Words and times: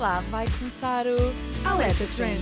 lá, 0.00 0.20
vai 0.30 0.46
começar 0.58 1.04
o 1.06 1.68
Alerta 1.68 2.06
Trend. 2.16 2.40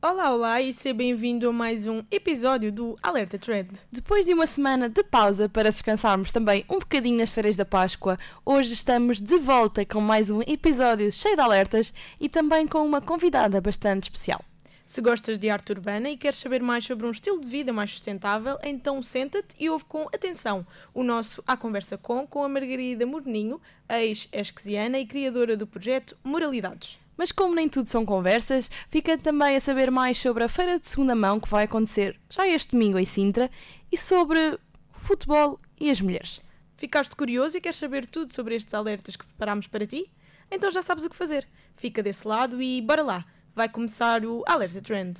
Olá, 0.00 0.32
olá 0.32 0.62
e 0.62 0.72
seja 0.72 0.94
bem-vindo 0.94 1.48
a 1.48 1.52
mais 1.52 1.88
um 1.88 2.04
episódio 2.08 2.70
do 2.70 2.96
Alerta 3.02 3.36
Trend. 3.36 3.70
Depois 3.90 4.24
de 4.24 4.32
uma 4.32 4.46
semana 4.46 4.88
de 4.88 5.02
pausa 5.02 5.48
para 5.48 5.70
descansarmos 5.70 6.30
também 6.30 6.64
um 6.70 6.78
bocadinho 6.78 7.18
nas 7.18 7.30
férias 7.30 7.56
da 7.56 7.64
Páscoa, 7.64 8.16
hoje 8.46 8.74
estamos 8.74 9.20
de 9.20 9.38
volta 9.38 9.84
com 9.84 10.00
mais 10.00 10.30
um 10.30 10.40
episódio 10.46 11.10
cheio 11.10 11.34
de 11.34 11.42
alertas 11.42 11.92
e 12.20 12.28
também 12.28 12.68
com 12.68 12.86
uma 12.86 13.00
convidada 13.00 13.60
bastante 13.60 14.04
especial. 14.04 14.44
Se 14.88 15.02
gostas 15.02 15.38
de 15.38 15.50
arte 15.50 15.70
urbana 15.70 16.08
e 16.08 16.16
queres 16.16 16.38
saber 16.38 16.62
mais 16.62 16.82
sobre 16.82 17.06
um 17.06 17.10
estilo 17.10 17.38
de 17.42 17.46
vida 17.46 17.74
mais 17.74 17.90
sustentável, 17.90 18.56
então 18.62 19.02
senta-te 19.02 19.54
e 19.60 19.68
ouve 19.68 19.84
com 19.84 20.04
atenção 20.14 20.66
o 20.94 21.04
nosso 21.04 21.44
A 21.46 21.58
Conversa 21.58 21.98
Com 21.98 22.26
com 22.26 22.42
a 22.42 22.48
Margarida 22.48 23.04
Morninho, 23.04 23.60
ex-esquesiana 23.86 24.98
e 24.98 25.04
criadora 25.04 25.58
do 25.58 25.66
projeto 25.66 26.16
Moralidades. 26.24 26.98
Mas 27.18 27.30
como 27.30 27.54
nem 27.54 27.68
tudo 27.68 27.86
são 27.86 28.06
conversas, 28.06 28.70
fica 28.88 29.18
também 29.18 29.56
a 29.56 29.60
saber 29.60 29.90
mais 29.90 30.16
sobre 30.16 30.42
a 30.42 30.48
feira 30.48 30.80
de 30.80 30.88
segunda 30.88 31.14
mão 31.14 31.38
que 31.38 31.50
vai 31.50 31.64
acontecer 31.64 32.18
já 32.30 32.48
este 32.48 32.70
domingo 32.70 32.98
em 32.98 33.04
Sintra 33.04 33.50
e 33.92 33.98
sobre 33.98 34.58
futebol 34.92 35.60
e 35.78 35.90
as 35.90 36.00
mulheres. 36.00 36.40
Ficaste 36.78 37.14
curioso 37.14 37.58
e 37.58 37.60
queres 37.60 37.76
saber 37.76 38.06
tudo 38.06 38.34
sobre 38.34 38.54
estes 38.54 38.72
alertas 38.72 39.16
que 39.16 39.26
preparámos 39.26 39.66
para 39.66 39.86
ti? 39.86 40.10
Então 40.50 40.70
já 40.70 40.80
sabes 40.80 41.04
o 41.04 41.10
que 41.10 41.16
fazer. 41.16 41.46
Fica 41.76 42.02
desse 42.02 42.26
lado 42.26 42.62
e 42.62 42.80
bora 42.80 43.02
lá! 43.02 43.37
Vai 43.54 43.68
começar 43.68 44.24
o 44.24 44.44
Alerta 44.46 44.80
Trend. 44.80 45.18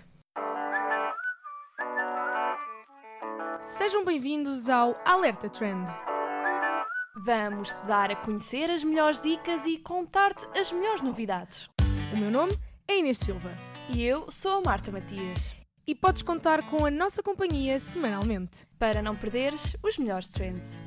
Sejam 3.61 4.05
bem-vindos 4.05 4.69
ao 4.69 4.97
Alerta 5.05 5.49
Trend. 5.49 5.87
Vamos 7.25 7.73
te 7.75 7.85
dar 7.87 8.11
a 8.13 8.17
conhecer 8.17 8.71
as 8.71 8.85
melhores 8.85 9.21
dicas 9.21 9.67
e 9.67 9.79
contar-te 9.79 10.47
as 10.59 10.71
melhores 10.73 11.01
novidades. 11.03 11.69
O 12.13 12.17
meu 12.17 12.31
nome 12.31 12.57
é 12.87 12.99
Inês 12.99 13.19
Silva 13.19 13.51
E 13.89 14.03
eu 14.05 14.31
sou 14.31 14.59
a 14.59 14.61
Marta 14.63 14.93
Matias. 14.93 15.57
e 15.87 15.95
podes 15.95 16.23
contar 16.23 16.63
com 16.71 16.85
a 16.87 16.91
nossa 16.91 17.23
companhia 17.23 17.81
semanalmente. 17.81 18.67
Para 18.79 19.03
não 19.03 19.17
perderes 19.17 19.77
os 19.83 19.99
melhores 19.99 20.29
trends. 20.29 20.83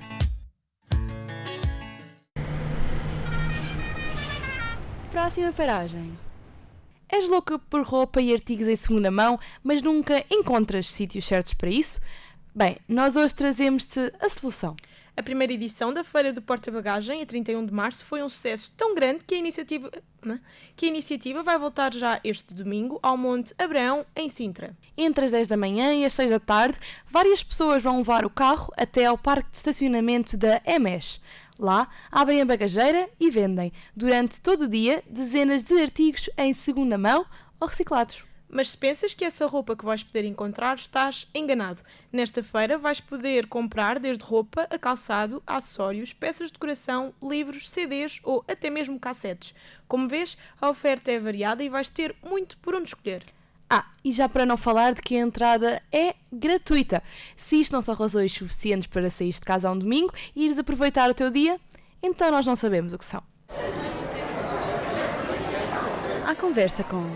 Próxima 5.12 5.52
paragem. 5.52 6.18
És 7.12 7.28
louca 7.28 7.60
por 7.60 7.84
roupa 7.84 8.22
e 8.22 8.34
artigos 8.34 8.70
em 8.70 8.76
segunda 8.78 9.12
mão, 9.12 9.38
mas 9.62 9.82
nunca 9.82 10.24
encontras 10.32 10.88
sítios 10.90 11.26
certos 11.26 11.54
para 11.54 11.70
isso? 11.70 12.00
Bem, 12.56 12.78
nós 12.88 13.18
hoje 13.18 13.36
trazemos-te 13.36 14.00
a 14.18 14.30
solução. 14.30 14.78
A 15.16 15.22
primeira 15.22 15.52
edição 15.52 15.94
da 15.94 16.06
Feira 16.06 16.32
do 16.32 16.42
Porta-Bagagem, 16.42 17.22
a 17.22 17.26
31 17.26 17.66
de 17.66 17.74
março, 17.74 18.06
foi 18.06 18.24
um 18.24 18.30
sucesso 18.30 18.72
tão 18.78 18.96
grande 18.96 19.26
que 19.26 19.36
a 19.36 19.38
iniciativa, 19.38 19.92
né, 20.24 20.40
que 20.74 20.86
a 20.86 20.90
iniciativa 20.90 21.44
vai 21.44 21.60
voltar 21.60 21.94
já 21.94 22.22
este 22.24 22.54
domingo 22.54 22.98
ao 23.04 23.18
Monte 23.18 23.54
Abraão, 23.58 24.06
em 24.16 24.30
Sintra. 24.30 24.74
Entre 24.98 25.26
as 25.26 25.32
10 25.32 25.50
da 25.50 25.58
manhã 25.58 25.94
e 25.94 26.06
as 26.06 26.14
6 26.14 26.30
da 26.30 26.40
tarde, 26.40 26.80
várias 27.10 27.44
pessoas 27.44 27.84
vão 27.84 27.98
levar 27.98 28.26
o 28.26 28.30
carro 28.30 28.72
até 28.78 29.06
ao 29.06 29.18
parque 29.18 29.52
de 29.52 29.58
estacionamento 29.58 30.38
da 30.38 30.62
EMES. 30.66 31.20
Lá, 31.62 31.88
abrem 32.12 32.42
a 32.42 32.46
bagageira 32.46 33.08
e 33.20 33.30
vendem, 33.30 33.72
durante 33.96 34.42
todo 34.42 34.62
o 34.64 34.68
dia, 34.68 35.04
dezenas 35.08 35.64
de 35.64 35.80
artigos 35.80 36.28
em 36.36 36.56
segunda 36.56 36.98
mão 36.98 37.24
ou 37.60 37.68
reciclados. 37.68 38.24
Mas 38.50 38.72
se 38.72 38.78
pensas 38.80 39.14
que 39.14 39.24
essa 39.24 39.46
roupa 39.46 39.76
que 39.76 39.86
vais 39.86 40.04
poder 40.04 40.26
encontrar, 40.26 40.76
estás 40.78 41.28
enganado. 41.36 41.84
Nesta 42.12 42.42
feira 42.42 42.80
vais 42.80 43.00
poder 43.00 43.46
comprar 43.46 44.00
desde 44.00 44.24
roupa 44.24 44.68
a 44.72 44.80
calçado, 44.80 45.44
acessórios, 45.46 46.14
peças 46.14 46.48
de 46.48 46.54
decoração, 46.54 47.14
livros, 47.22 47.70
CDs 47.70 48.20
ou 48.24 48.44
até 48.48 48.72
mesmo 48.72 49.00
cassetes. 49.00 49.54
Como 49.88 50.08
vês, 50.08 50.36
a 50.60 50.68
oferta 50.68 51.12
é 51.12 51.20
variada 51.20 51.64
e 51.64 51.70
vais 51.70 51.90
ter 51.90 52.16
muito 52.24 52.58
por 52.58 52.74
onde 52.74 52.88
escolher. 52.88 53.24
Ah, 53.74 53.86
e 54.04 54.12
já 54.12 54.28
para 54.28 54.46
não 54.46 54.58
falar 54.58 54.94
de 54.94 55.02
que 55.02 55.16
a 55.16 55.22
entrada 55.22 55.82
é 55.94 56.14
gratuita. 56.30 57.02
Se 57.38 57.62
isto 57.62 57.72
não 57.72 57.82
são 57.82 57.96
razões 57.96 58.34
suficientes 58.34 58.86
para 58.86 59.10
sair 59.10 59.32
de 59.32 59.40
casa 59.40 59.70
a 59.70 59.72
um 59.72 59.80
domingo 59.80 60.14
e 60.36 60.44
ires 60.44 60.58
aproveitar 60.58 61.10
o 61.10 61.14
teu 61.14 61.32
dia, 61.32 61.58
então 62.04 62.30
nós 62.30 62.46
não 62.46 62.54
sabemos 62.54 62.92
o 62.92 62.98
que 62.98 63.06
são. 63.06 63.24
A 66.28 66.36
conversa 66.36 66.84
com. 66.84 67.10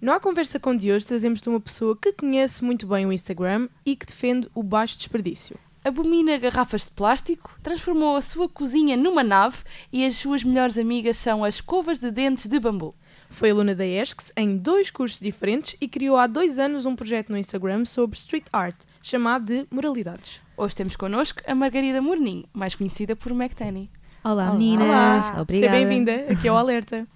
No 0.00 0.12
A 0.12 0.20
Conversa 0.20 0.60
com 0.60 0.76
de 0.76 0.92
hoje 0.92 1.08
trazemos-te 1.08 1.48
uma 1.48 1.58
pessoa 1.58 1.98
que 2.00 2.12
conhece 2.12 2.62
muito 2.62 2.86
bem 2.86 3.04
o 3.04 3.12
Instagram 3.12 3.68
e 3.84 3.96
que 3.96 4.06
defende 4.06 4.48
o 4.54 4.62
baixo 4.62 4.96
desperdício. 4.96 5.58
Abomina 5.84 6.38
garrafas 6.38 6.84
de 6.84 6.92
plástico, 6.92 7.58
transformou 7.64 8.14
a 8.14 8.22
sua 8.22 8.48
cozinha 8.48 8.96
numa 8.96 9.24
nave 9.24 9.64
e 9.92 10.06
as 10.06 10.14
suas 10.14 10.44
melhores 10.44 10.78
amigas 10.78 11.16
são 11.16 11.42
as 11.42 11.56
escovas 11.56 11.98
de 11.98 12.12
dentes 12.12 12.46
de 12.46 12.60
bambu. 12.60 12.94
Foi 13.30 13.50
aluna 13.50 13.74
da 13.74 13.86
ESCS 13.86 14.32
em 14.36 14.56
dois 14.56 14.90
cursos 14.90 15.20
diferentes 15.20 15.76
e 15.80 15.86
criou 15.86 16.16
há 16.16 16.26
dois 16.26 16.58
anos 16.58 16.86
um 16.86 16.96
projeto 16.96 17.30
no 17.30 17.38
Instagram 17.38 17.84
sobre 17.84 18.16
street 18.16 18.46
art, 18.52 18.76
chamado 19.02 19.44
de 19.46 19.66
Moralidades. 19.70 20.40
Hoje 20.56 20.74
temos 20.74 20.96
connosco 20.96 21.40
a 21.46 21.54
Margarida 21.54 22.00
Morninho, 22.02 22.44
mais 22.52 22.74
conhecida 22.74 23.14
por 23.14 23.30
McTanny. 23.32 23.90
Olá, 24.24 24.44
Olá. 24.48 24.52
meninas. 24.54 24.86
Olá, 24.88 25.42
Obrigada. 25.42 25.52
seja 25.52 25.70
bem-vinda 25.86 26.32
aqui 26.32 26.48
ao 26.48 26.56
Alerta. 26.56 27.06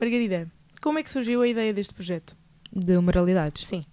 Margarida, 0.00 0.50
como 0.80 0.98
é 0.98 1.02
que 1.02 1.10
surgiu 1.10 1.42
a 1.42 1.48
ideia 1.48 1.74
deste 1.74 1.92
projeto? 1.92 2.34
De 2.72 2.96
moralidades. 2.98 3.66
Sim. 3.66 3.84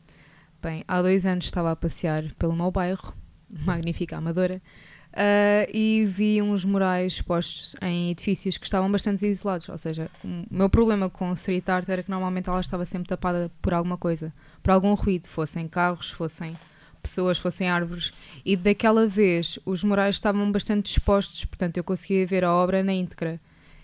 Bem, 0.61 0.83
há 0.87 1.01
dois 1.01 1.25
anos 1.25 1.45
estava 1.45 1.71
a 1.71 1.75
passear 1.75 2.23
pelo 2.39 2.55
meu 2.55 2.71
bairro, 2.71 3.13
magnífica 3.65 4.15
Amadora, 4.17 4.61
ah, 5.19 5.67
e 5.73 6.05
vi 6.05 6.39
uns 6.43 6.63
murais 6.63 7.19
postos 7.23 7.75
em 7.81 8.11
edifícios 8.11 8.55
que 8.55 8.67
estavam 8.67 8.91
bastante 8.91 9.25
isolados. 9.25 9.67
Ou 9.67 9.77
seja, 9.77 10.11
o 10.23 10.45
meu 10.51 10.69
problema 10.69 11.09
com 11.09 11.33
street 11.33 11.67
art 11.67 11.89
era 11.89 12.03
que 12.03 12.11
normalmente 12.11 12.47
ela 12.47 12.61
estava 12.61 12.85
sempre 12.85 13.07
tapada 13.07 13.51
por 13.59 13.73
alguma 13.73 13.97
coisa, 13.97 14.31
por 14.61 14.69
algum 14.69 14.93
ruído, 14.93 15.27
fossem 15.27 15.67
carros, 15.67 16.11
fossem 16.11 16.55
pessoas, 17.01 17.39
fossem 17.39 17.67
árvores. 17.67 18.13
E 18.45 18.55
daquela 18.55 19.07
vez 19.07 19.57
os 19.65 19.83
murais 19.83 20.15
estavam 20.15 20.51
bastante 20.51 20.91
expostos, 20.91 21.45
portanto 21.45 21.77
eu 21.77 21.83
conseguia 21.83 22.27
ver 22.27 22.43
a 22.45 22.53
obra 22.53 22.83
na 22.83 22.93
íntegra. 22.93 23.39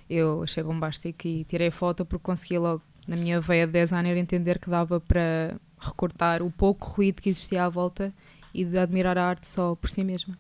Eu 0.08 0.44
achei 0.44 0.62
bombástico 0.62 1.28
e 1.28 1.46
tirei 1.46 1.72
foto 1.72 2.06
porque 2.06 2.24
conseguia 2.24 2.60
logo, 2.60 2.84
na 3.08 3.16
minha 3.16 3.42
veia 3.42 3.66
de 3.66 3.74
designer, 3.74 4.18
entender 4.18 4.60
que 4.60 4.70
dava 4.70 5.00
para 5.00 5.56
recortar 5.80 6.44
o 6.44 6.52
pouco 6.52 6.86
ruído 6.90 7.24
que 7.24 7.30
existia 7.30 7.66
à 7.66 7.70
volta 7.70 8.14
e 8.54 8.64
de 8.64 8.78
admirar 8.78 9.18
a 9.18 9.26
arte 9.28 9.50
só 9.50 9.74
por 9.74 9.90
si 9.90 10.04
mesma. 10.04 10.38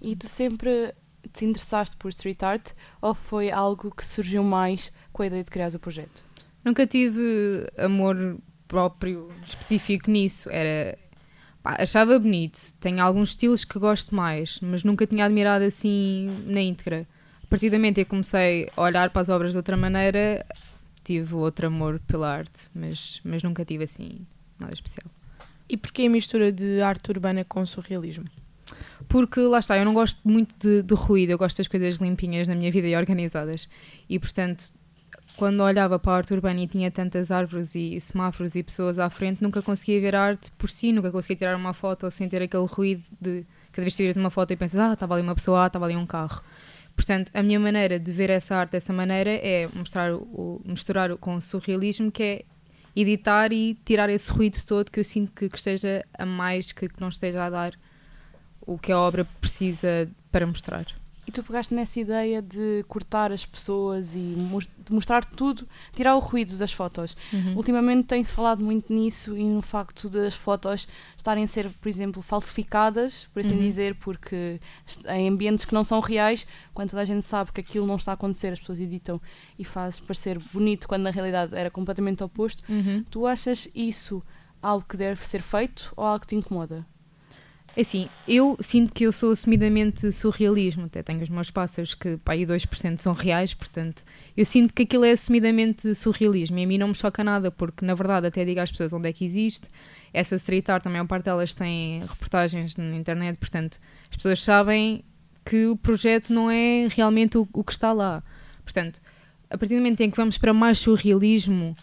E 0.00 0.14
tu 0.14 0.28
sempre 0.28 0.94
te 1.32 1.44
interessaste 1.44 1.96
por 1.96 2.08
street 2.10 2.42
art 2.42 2.70
ou 3.00 3.14
foi 3.14 3.50
algo 3.50 3.90
que 3.90 4.06
surgiu 4.06 4.42
mais 4.42 4.92
com 5.12 5.22
a 5.22 5.26
ideia 5.26 5.42
de 5.42 5.50
criar 5.50 5.74
o 5.74 5.78
projeto? 5.78 6.24
Nunca 6.64 6.86
tive 6.86 7.66
amor 7.78 8.38
próprio 8.66 9.30
específico 9.46 10.10
nisso. 10.10 10.50
Era. 10.50 10.98
pá, 11.62 11.76
achava 11.78 12.18
bonito. 12.18 12.58
Tenho 12.80 13.02
alguns 13.02 13.30
estilos 13.30 13.64
que 13.64 13.78
gosto 13.78 14.14
mais, 14.14 14.58
mas 14.60 14.82
nunca 14.82 15.06
tinha 15.06 15.24
admirado 15.24 15.64
assim 15.64 16.28
na 16.46 16.60
íntegra. 16.60 17.06
A 17.42 17.46
partir 17.46 17.70
do 17.70 17.76
momento 17.76 17.98
em 17.98 18.04
que 18.04 18.10
comecei 18.10 18.68
a 18.76 18.82
olhar 18.82 19.10
para 19.10 19.22
as 19.22 19.28
obras 19.28 19.52
de 19.52 19.56
outra 19.56 19.76
maneira, 19.76 20.44
tive 21.04 21.34
outro 21.36 21.68
amor 21.68 22.00
pela 22.00 22.28
arte, 22.28 22.68
mas, 22.74 23.20
mas 23.22 23.42
nunca 23.44 23.64
tive 23.64 23.84
assim 23.84 24.26
nada 24.58 24.74
especial. 24.74 25.06
E 25.68 25.76
porquê 25.76 26.02
a 26.02 26.10
mistura 26.10 26.50
de 26.50 26.80
arte 26.80 27.10
urbana 27.10 27.44
com 27.44 27.64
surrealismo? 27.64 28.24
Porque 29.08 29.40
lá 29.40 29.58
está, 29.60 29.78
eu 29.78 29.84
não 29.84 29.94
gosto 29.94 30.20
muito 30.24 30.54
de, 30.58 30.82
de 30.82 30.94
ruído, 30.94 31.30
eu 31.30 31.38
gosto 31.38 31.58
das 31.58 31.68
coisas 31.68 31.96
limpinhas 31.96 32.48
na 32.48 32.54
minha 32.54 32.70
vida 32.70 32.88
e 32.88 32.96
organizadas. 32.96 33.68
E 34.08 34.18
portanto, 34.18 34.72
quando 35.36 35.60
olhava 35.62 35.98
para 35.98 36.12
a 36.12 36.16
arte 36.16 36.34
urbana 36.34 36.60
e 36.60 36.66
tinha 36.66 36.90
tantas 36.90 37.30
árvores 37.30 37.74
e 37.74 38.00
semáforos 38.00 38.56
e 38.56 38.62
pessoas 38.62 38.98
à 38.98 39.08
frente, 39.08 39.42
nunca 39.42 39.62
conseguia 39.62 40.00
ver 40.00 40.14
a 40.14 40.22
arte 40.22 40.50
por 40.52 40.68
si, 40.70 40.92
nunca 40.92 41.10
conseguia 41.12 41.36
tirar 41.36 41.56
uma 41.56 41.72
foto 41.72 42.10
sem 42.10 42.28
ter 42.28 42.42
aquele 42.42 42.66
ruído 42.66 43.04
de 43.20 43.44
cada 43.72 43.84
vez 43.84 43.94
tiras 43.94 44.16
uma 44.16 44.30
foto 44.30 44.52
e 44.52 44.56
pensas, 44.56 44.80
ah, 44.80 44.94
estava 44.94 45.14
ali 45.14 45.22
uma 45.22 45.34
pessoa, 45.34 45.64
ah, 45.64 45.66
estava 45.66 45.84
ali 45.84 45.94
um 45.94 46.06
carro. 46.06 46.42
Portanto, 46.96 47.30
a 47.34 47.42
minha 47.42 47.60
maneira 47.60 47.98
de 48.00 48.10
ver 48.10 48.30
essa 48.30 48.56
arte 48.56 48.72
dessa 48.72 48.90
maneira 48.92 49.30
é 49.30 49.68
mostrar 49.74 50.14
o, 50.14 50.62
misturar 50.64 51.12
o- 51.12 51.18
com 51.18 51.36
o 51.36 51.40
surrealismo, 51.42 52.10
que 52.10 52.22
é 52.22 52.44
editar 52.96 53.52
e 53.52 53.74
tirar 53.84 54.08
esse 54.08 54.32
ruído 54.32 54.58
todo 54.64 54.90
que 54.90 54.98
eu 54.98 55.04
sinto 55.04 55.30
que, 55.32 55.50
que 55.50 55.56
esteja 55.58 56.02
a 56.18 56.24
mais, 56.24 56.72
que, 56.72 56.88
que 56.88 56.98
não 56.98 57.10
esteja 57.10 57.44
a 57.44 57.50
dar 57.50 57.74
o 58.66 58.76
que 58.78 58.90
a 58.92 58.98
obra 58.98 59.24
precisa 59.40 60.08
para 60.30 60.46
mostrar. 60.46 60.86
E 61.28 61.32
tu 61.32 61.42
pegaste 61.42 61.74
nessa 61.74 61.98
ideia 61.98 62.40
de 62.40 62.84
cortar 62.86 63.32
as 63.32 63.44
pessoas 63.44 64.14
e 64.14 64.18
de 64.78 64.92
mostrar 64.92 65.24
tudo, 65.24 65.66
tirar 65.92 66.14
o 66.14 66.20
ruído 66.20 66.56
das 66.56 66.72
fotos. 66.72 67.16
Uhum. 67.32 67.56
Ultimamente 67.56 68.06
tem-se 68.06 68.30
falado 68.30 68.62
muito 68.62 68.92
nisso 68.92 69.36
e 69.36 69.42
no 69.42 69.60
facto 69.60 70.08
das 70.08 70.34
fotos 70.36 70.86
estarem 71.16 71.42
a 71.42 71.46
ser, 71.48 71.68
por 71.68 71.88
exemplo, 71.88 72.22
falsificadas, 72.22 73.26
por 73.34 73.40
assim 73.40 73.54
Uhum. 73.56 73.60
dizer, 73.60 73.96
porque 73.96 74.60
em 75.08 75.28
ambientes 75.28 75.64
que 75.64 75.74
não 75.74 75.82
são 75.82 75.98
reais, 75.98 76.46
quando 76.72 76.90
toda 76.90 77.02
a 77.02 77.04
gente 77.04 77.24
sabe 77.24 77.50
que 77.50 77.60
aquilo 77.60 77.88
não 77.88 77.96
está 77.96 78.12
a 78.12 78.14
acontecer, 78.14 78.52
as 78.52 78.60
pessoas 78.60 78.78
editam 78.78 79.20
e 79.58 79.64
faz 79.64 79.98
parecer 79.98 80.38
bonito 80.52 80.86
quando 80.86 81.02
na 81.02 81.10
realidade 81.10 81.56
era 81.56 81.72
completamente 81.72 82.22
oposto. 82.22 82.62
Uhum. 82.68 83.04
Tu 83.10 83.26
achas 83.26 83.68
isso 83.74 84.22
algo 84.62 84.86
que 84.88 84.96
deve 84.96 85.26
ser 85.26 85.42
feito 85.42 85.92
ou 85.96 86.04
algo 86.04 86.20
que 86.20 86.28
te 86.28 86.36
incomoda? 86.36 86.86
É 87.76 87.82
assim, 87.82 88.08
eu 88.26 88.56
sinto 88.58 88.90
que 88.90 89.04
eu 89.04 89.12
sou 89.12 89.32
assumidamente 89.32 90.10
surrealismo, 90.10 90.86
até 90.86 91.02
tenho 91.02 91.22
os 91.22 91.28
meus 91.28 91.50
pássaros 91.50 91.92
que 91.92 92.16
pá, 92.24 92.32
aí 92.32 92.46
2% 92.46 92.98
são 92.98 93.12
reais, 93.12 93.52
portanto, 93.52 94.02
eu 94.34 94.46
sinto 94.46 94.72
que 94.72 94.84
aquilo 94.84 95.04
é 95.04 95.10
assumidamente 95.10 95.94
surrealismo 95.94 96.58
e 96.58 96.64
a 96.64 96.66
mim 96.66 96.78
não 96.78 96.88
me 96.88 96.94
choca 96.94 97.22
nada, 97.22 97.50
porque 97.50 97.84
na 97.84 97.92
verdade 97.92 98.28
até 98.28 98.46
digo 98.46 98.60
às 98.60 98.70
pessoas 98.70 98.94
onde 98.94 99.10
é 99.10 99.12
que 99.12 99.26
existe, 99.26 99.68
essa 100.10 100.36
street 100.36 100.66
art, 100.70 100.86
a 100.86 100.88
maior 100.88 101.06
parte 101.06 101.26
delas 101.26 101.52
tem 101.52 102.00
reportagens 102.00 102.74
na 102.76 102.96
internet, 102.96 103.36
portanto, 103.36 103.78
as 104.10 104.16
pessoas 104.16 104.42
sabem 104.42 105.04
que 105.44 105.66
o 105.66 105.76
projeto 105.76 106.32
não 106.32 106.50
é 106.50 106.88
realmente 106.88 107.36
o, 107.36 107.46
o 107.52 107.62
que 107.62 107.72
está 107.72 107.92
lá. 107.92 108.22
Portanto, 108.64 108.98
a 109.50 109.58
partir 109.58 109.74
do 109.74 109.82
momento 109.82 110.00
em 110.00 110.10
que 110.10 110.16
vamos 110.16 110.38
para 110.38 110.54
mais 110.54 110.78
surrealismo, 110.78 111.76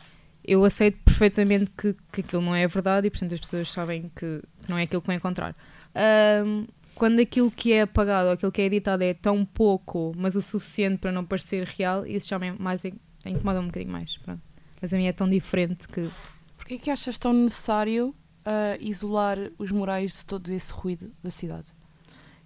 eu 0.44 0.66
aceito 0.66 0.98
perfeitamente 1.06 1.72
que, 1.78 1.96
que 2.12 2.22
aquilo 2.22 2.42
não 2.42 2.56
é 2.56 2.68
verdade 2.68 3.08
e, 3.08 3.10
portanto, 3.12 3.34
as 3.34 3.40
pessoas 3.40 3.72
sabem 3.72 4.12
que, 4.16 4.42
que 4.64 4.70
não 4.70 4.78
é 4.78 4.84
aquilo 4.84 5.02
que 5.02 5.08
vão 5.08 5.16
encontrar. 5.16 5.56
Um, 5.96 6.66
quando 6.96 7.20
aquilo 7.20 7.50
que 7.50 7.74
é 7.74 7.82
apagado, 7.82 8.30
aquilo 8.30 8.52
que 8.52 8.62
é 8.62 8.66
editado 8.66 9.04
é 9.04 9.14
tão 9.14 9.44
pouco, 9.44 10.12
mas 10.16 10.36
o 10.36 10.42
suficiente 10.42 11.00
para 11.00 11.12
não 11.12 11.26
parecer 11.26 11.64
real, 11.66 12.06
isso 12.06 12.30
já 12.30 12.38
me 12.38 12.52
mais 12.52 12.84
incomoda 13.26 13.60
um 13.60 13.66
bocadinho 13.68 13.92
mais. 13.92 14.18
Pronto. 14.18 14.42
Mas 14.82 14.94
a 14.94 14.98
mim 14.98 15.06
é 15.06 15.14
tão 15.14 15.30
diferente 15.30 15.88
que. 15.88 16.10
Porquê 16.58 16.76
é 16.76 16.78
que 16.78 16.92
achas 16.92 17.18
tão 17.18 17.34
necessário 17.34 18.10
uh, 18.46 18.78
isolar 18.80 19.38
os 19.58 19.72
morais 19.72 20.20
de 20.20 20.26
todo 20.26 20.52
esse 20.52 20.72
ruído 20.72 21.12
da 21.24 21.30
cidade? 21.30 21.72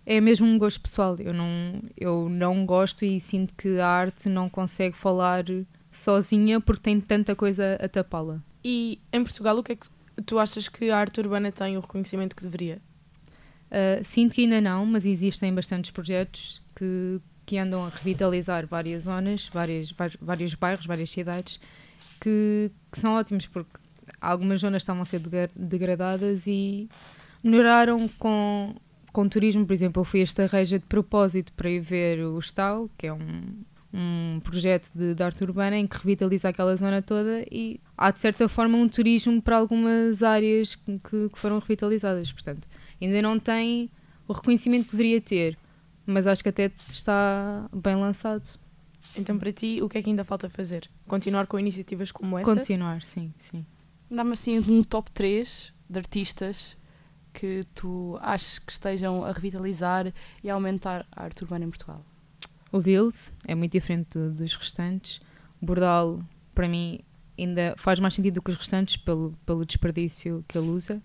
É 0.06 0.22
mesmo 0.22 0.48
um 0.48 0.58
gosto 0.58 0.80
pessoal. 0.80 1.18
Eu 1.20 1.34
não, 1.34 1.82
eu 1.98 2.30
não 2.30 2.66
gosto 2.66 3.04
e 3.04 3.20
sinto 3.20 3.54
que 3.56 3.80
a 3.80 3.88
arte 3.88 4.30
não 4.30 4.50
consegue 4.50 4.96
falar 4.96 5.44
sozinha 5.92 6.62
porque 6.62 6.84
tem 6.84 7.02
tanta 7.02 7.36
coisa 7.36 7.78
a 7.82 7.90
tapá-la. 7.90 8.42
E 8.64 9.02
em 9.12 9.24
Portugal, 9.24 9.58
o 9.58 9.64
que 9.64 9.74
é 9.74 9.76
que 9.76 9.88
tu 10.26 10.40
achas 10.40 10.70
que 10.70 10.90
a 10.90 10.98
arte 10.98 11.20
urbana 11.20 11.52
tem 11.52 11.76
o 11.76 11.82
reconhecimento 11.82 12.36
que 12.36 12.44
deveria? 12.44 12.82
Uh, 13.68 14.04
sinto 14.04 14.34
que 14.34 14.42
ainda 14.42 14.62
não, 14.62 14.86
mas 14.86 15.06
existem 15.06 15.54
bastantes 15.54 15.92
projetos 15.92 16.62
que, 16.76 17.20
que 17.46 17.58
andam 17.58 17.86
a 17.86 17.90
revitalizar 17.90 18.66
várias 18.66 19.04
zonas, 19.04 19.50
várias, 19.54 19.94
vários 20.22 20.54
bairros, 20.54 20.86
várias 20.86 21.10
cidades, 21.10 21.60
que, 22.20 22.72
que 22.92 23.00
são 23.00 23.14
ótimos 23.14 23.46
porque 23.46 23.80
algumas 24.22 24.62
zonas 24.62 24.82
estavam 24.82 25.02
a 25.02 25.06
ser 25.06 25.22
degradadas 25.56 26.48
e 26.48 26.90
melhoraram 27.44 28.08
com, 28.20 28.76
com 29.12 29.28
turismo. 29.28 29.66
Por 29.66 29.74
exemplo, 29.74 30.02
eu 30.02 30.06
fui 30.06 30.22
a 30.22 30.24
esta 30.24 30.46
reja 30.46 30.80
de 30.80 30.86
propósito 30.86 31.54
para 31.54 31.70
ir 31.70 31.82
ver 31.82 32.20
o 32.20 32.40
Estau, 32.40 32.90
que 32.98 33.08
é 33.08 33.14
um, 33.14 33.64
um 33.94 34.40
projeto 34.42 34.90
de, 34.94 35.16
de 35.16 35.24
arte 35.24 35.44
urbana 35.44 35.78
em 35.78 35.88
que 35.88 35.98
revitaliza 35.98 36.50
aquela 36.50 36.76
zona 36.76 37.02
toda 37.02 37.46
e 37.52 37.80
há 37.98 38.12
de 38.12 38.20
certa 38.20 38.48
forma 38.48 38.78
um 38.78 38.88
turismo 38.88 39.42
para 39.42 39.58
algumas 39.58 40.24
áreas 40.24 40.76
que, 40.76 41.00
que 41.00 41.30
foram 41.40 41.60
revitalizadas. 41.60 42.32
Portanto, 42.32 42.68
ainda 43.06 43.22
não 43.22 43.40
tem 43.40 43.90
o 44.28 44.34
reconhecimento 44.34 44.86
que 44.86 44.92
deveria 44.92 45.22
ter, 45.22 45.58
mas 46.06 46.28
acho 46.28 46.44
que 46.44 46.50
até 46.50 46.72
está 46.90 47.70
bem 47.74 47.96
lançado. 47.96 48.60
Então, 49.16 49.38
para 49.38 49.52
ti, 49.52 49.82
o 49.82 49.90
que 49.90 49.98
é 49.98 50.02
que 50.02 50.10
ainda 50.10 50.24
falta 50.24 50.50
fazer? 50.50 50.90
Continuar 51.08 51.48
com 51.48 51.60
iniciativas 51.60 52.12
como 52.12 52.38
essa? 52.38 52.54
Continuar, 52.54 53.02
sim, 53.02 53.34
sim. 53.38 53.66
Dá-me 54.10 54.34
assim 54.34 54.60
um 54.60 54.84
top 54.84 55.12
3 55.12 55.74
de 55.90 56.00
artistas 56.00 56.78
que 57.34 57.64
tu 57.76 58.18
achas 58.22 58.60
que 58.60 58.72
estejam 58.72 59.24
a 59.24 59.32
revitalizar 59.32 60.12
e 60.44 60.50
a 60.50 60.54
aumentar 60.54 61.06
a 61.12 61.24
arte 61.24 61.44
urbana 61.44 61.66
em 61.66 61.70
Portugal. 61.70 62.04
O 62.72 62.80
Bills 62.80 63.34
é 63.46 63.56
muito 63.56 63.72
diferente 63.72 64.18
do, 64.18 64.32
dos 64.32 64.56
restantes. 64.56 65.22
O 65.62 65.66
Bordal, 65.66 66.22
para 66.54 66.68
mim, 66.68 67.00
ainda 67.38 67.76
faz 67.78 68.00
mais 68.00 68.14
sentido 68.14 68.36
do 68.36 68.42
que 68.42 68.52
os 68.52 68.58
restantes 68.58 68.98
pelo, 68.98 69.32
pelo 69.46 69.66
desperdício 69.66 70.44
que 70.48 70.58
ele 70.58 70.70
usa. 70.70 71.02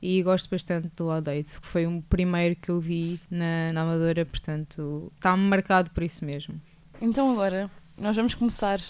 E 0.00 0.22
gosto 0.22 0.48
bastante 0.48 0.88
do 0.96 1.06
Laudate, 1.06 1.60
que 1.60 1.66
foi 1.66 1.86
o 1.86 2.02
primeiro 2.02 2.54
que 2.56 2.70
eu 2.70 2.80
vi 2.80 3.20
na, 3.30 3.72
na 3.72 3.82
Amadora, 3.82 4.24
portanto, 4.24 5.12
está-me 5.16 5.42
marcado 5.48 5.90
por 5.90 6.02
isso 6.02 6.24
mesmo. 6.24 6.60
Então 7.00 7.32
agora, 7.32 7.70
nós 7.96 8.14
vamos 8.14 8.34
começar 8.34 8.80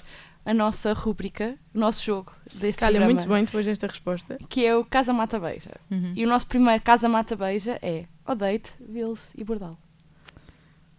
a 0.45 0.55
nossa 0.55 0.93
rúbrica, 0.93 1.57
o 1.75 1.79
nosso 1.79 2.05
jogo 2.05 2.35
deste 2.55 2.81
Calha 2.81 2.99
programa. 2.99 3.15
muito 3.15 3.29
bem 3.29 3.45
depois 3.45 3.65
desta 3.65 3.87
resposta. 3.87 4.39
Que 4.49 4.67
é 4.67 4.77
o 4.77 4.85
Casa 4.85 5.13
Mata 5.13 5.39
Beija. 5.39 5.73
Uhum. 5.91 6.13
E 6.15 6.25
o 6.25 6.29
nosso 6.29 6.47
primeiro 6.47 6.83
Casa 6.83 7.09
Mata 7.09 7.35
Beija 7.35 7.79
é 7.81 8.05
Odate, 8.27 8.73
Vils 8.81 9.33
e 9.35 9.45
Bordal 9.45 9.79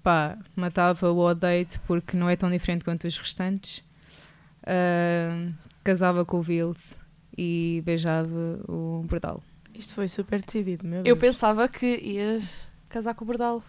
pá, 0.03 0.37
matava 0.55 1.11
o 1.11 1.19
Odate 1.19 1.79
porque 1.85 2.17
não 2.17 2.29
é 2.29 2.35
tão 2.35 2.49
diferente 2.49 2.83
quanto 2.83 3.05
os 3.05 3.17
restantes. 3.17 3.83
Uh, 4.63 5.53
casava 5.83 6.25
com 6.25 6.37
o 6.37 6.41
Vils 6.41 6.97
e 7.37 7.81
beijava 7.85 8.59
o 8.67 9.03
Bordal. 9.07 9.43
Isto 9.79 9.93
foi 9.93 10.09
super 10.09 10.41
decidido, 10.41 10.85
meu 10.85 11.03
Deus. 11.03 11.07
Eu 11.07 11.15
pensava 11.15 11.65
que 11.69 11.85
ias 11.85 12.67
casar 12.89 13.15
com 13.15 13.23
o 13.23 13.27
Bordal. 13.27 13.63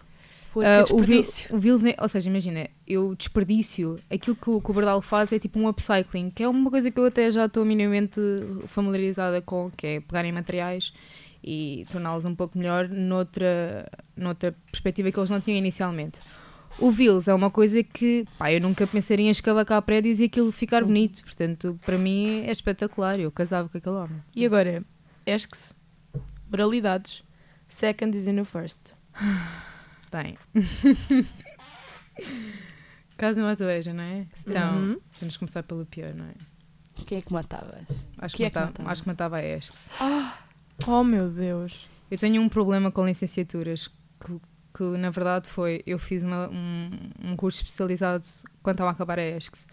Porque 0.51 0.67
uh, 0.67 0.83
desperdício. 0.83 1.55
O, 1.55 1.59
Vils, 1.59 1.81
ou 1.97 2.09
seja, 2.09 2.29
imagina, 2.29 2.69
eu 2.85 3.15
desperdício, 3.15 3.97
aquilo 4.11 4.35
que 4.35 4.49
o, 4.49 4.59
que 4.59 4.71
o 4.71 4.73
Bordal 4.73 5.01
faz 5.01 5.31
é 5.31 5.39
tipo 5.39 5.57
um 5.57 5.69
upcycling, 5.69 6.29
que 6.29 6.43
é 6.43 6.49
uma 6.49 6.69
coisa 6.69 6.91
que 6.91 6.99
eu 6.99 7.05
até 7.05 7.31
já 7.31 7.45
estou 7.45 7.63
minimamente 7.63 8.19
familiarizada 8.67 9.41
com, 9.41 9.71
que 9.71 9.87
é 9.87 9.99
pegar 10.01 10.25
em 10.25 10.33
materiais 10.33 10.91
e 11.41 11.85
torná-los 11.89 12.25
um 12.25 12.35
pouco 12.35 12.57
melhor 12.57 12.89
noutra, 12.89 13.89
noutra 14.13 14.53
perspectiva 14.69 15.09
que 15.13 15.17
eles 15.17 15.29
não 15.29 15.39
tinham 15.39 15.57
inicialmente. 15.57 16.19
O 16.77 16.91
Vils 16.91 17.29
é 17.29 17.33
uma 17.33 17.49
coisa 17.49 17.81
que 17.81 18.25
pá, 18.37 18.51
eu 18.51 18.59
nunca 18.59 18.85
pensaria 18.85 19.27
em 19.27 19.29
escavacar 19.29 19.81
prédios 19.81 20.19
e 20.19 20.25
aquilo 20.25 20.51
ficar 20.51 20.83
bonito, 20.83 21.23
portanto, 21.23 21.79
para 21.85 21.97
mim 21.97 22.43
é 22.45 22.51
espetacular. 22.51 23.17
Eu 23.17 23.31
casava 23.31 23.69
com 23.69 23.77
aquele 23.77 23.95
homem. 23.95 24.21
E 24.35 24.45
agora, 24.45 24.83
Esques, 25.25 25.73
moralidades, 26.51 27.23
second 27.67 28.15
is 28.15 28.27
in 28.27 28.35
the 28.35 28.43
first. 28.43 28.93
Bem. 30.11 30.37
Casa 33.17 33.41
mata 33.41 33.65
beija, 33.65 33.93
não 33.93 34.03
é? 34.03 34.27
Então, 34.45 34.77
uhum. 34.77 34.99
vamos 35.19 35.37
começar 35.37 35.63
pelo 35.63 35.85
pior, 35.85 36.13
não 36.13 36.25
é? 36.25 36.33
Quem 37.05 37.19
é 37.19 37.21
que 37.21 37.31
matavas? 37.31 37.87
Acho, 38.17 38.35
que, 38.35 38.43
é 38.43 38.47
matava, 38.47 38.67
que 38.67 38.71
matava? 38.79 38.91
acho 38.91 39.01
que 39.01 39.07
matava 39.07 39.37
a 39.37 39.43
Esques. 39.43 39.89
Oh. 40.01 40.51
Oh 40.87 41.03
meu 41.03 41.29
Deus! 41.29 41.87
Eu 42.09 42.17
tenho 42.17 42.41
um 42.41 42.49
problema 42.49 42.91
com 42.91 43.05
licenciaturas 43.05 43.87
que, 44.19 44.41
que 44.73 44.83
na 44.97 45.11
verdade 45.11 45.47
foi 45.47 45.83
eu 45.85 45.99
fiz 45.99 46.23
uma, 46.23 46.49
um, 46.49 46.89
um 47.23 47.35
curso 47.35 47.59
especializado 47.59 48.25
quando 48.63 48.75
estava 48.75 48.89
a 48.89 48.93
acabar 48.93 49.19
a 49.19 49.21
ESCS 49.21 49.67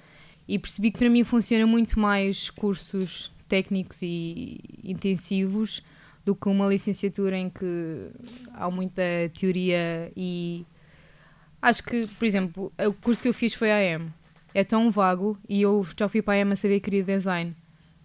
e 0.47 0.59
percebi 0.59 0.91
que 0.91 0.99
para 0.99 1.09
mim 1.09 1.25
funciona 1.25 1.67
muito 1.67 1.99
mais 1.99 2.51
cursos 2.51 3.33
técnicos 3.49 4.03
e 4.03 4.61
intensivos 4.85 5.83
do 6.29 6.37
que 6.37 6.47
uma 6.47 6.67
licenciatura 6.67 7.39
em 7.39 7.49
que 7.49 8.11
há 8.53 8.71
muita 8.71 9.03
teoria 9.33 10.13
e 10.15 10.67
acho 11.63 11.83
que, 11.83 12.07
por 12.07 12.27
exemplo, 12.27 12.71
o 12.79 12.93
curso 12.93 13.23
que 13.23 13.31
eu 13.31 13.33
fiz 13.33 13.55
foi 13.55 13.71
AM. 13.73 14.13
É 14.53 14.63
tão 14.63 14.91
vago 14.91 15.39
e 15.49 15.63
eu 15.63 15.87
já 15.99 16.07
fui 16.07 16.21
para 16.21 16.35
a 16.35 16.43
AM 16.43 16.53
a 16.53 16.57
saber 16.57 16.81
que 16.81 16.91
queria 16.91 17.03
design 17.03 17.57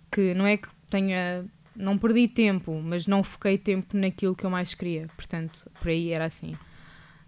que 0.09 0.33
não 0.35 0.47
é 0.47 0.55
que 0.55 0.69
tenha 0.89 1.45
não 1.75 1.97
perdi 1.97 2.29
tempo, 2.29 2.81
mas 2.81 3.07
não 3.07 3.23
foquei 3.23 3.57
tempo 3.57 3.97
naquilo 3.97 4.35
que 4.35 4.45
eu 4.45 4.49
mais 4.49 4.73
queria. 4.73 5.09
Portanto, 5.17 5.69
por 5.81 5.89
aí 5.89 6.11
era 6.11 6.23
assim. 6.23 6.55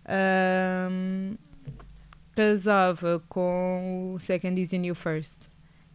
Um, 0.08 1.36
casava 2.34 3.22
com 3.28 4.14
o 4.16 4.20
Second 4.20 4.62
is 4.62 4.72
New 4.72 4.96
First 4.96 5.50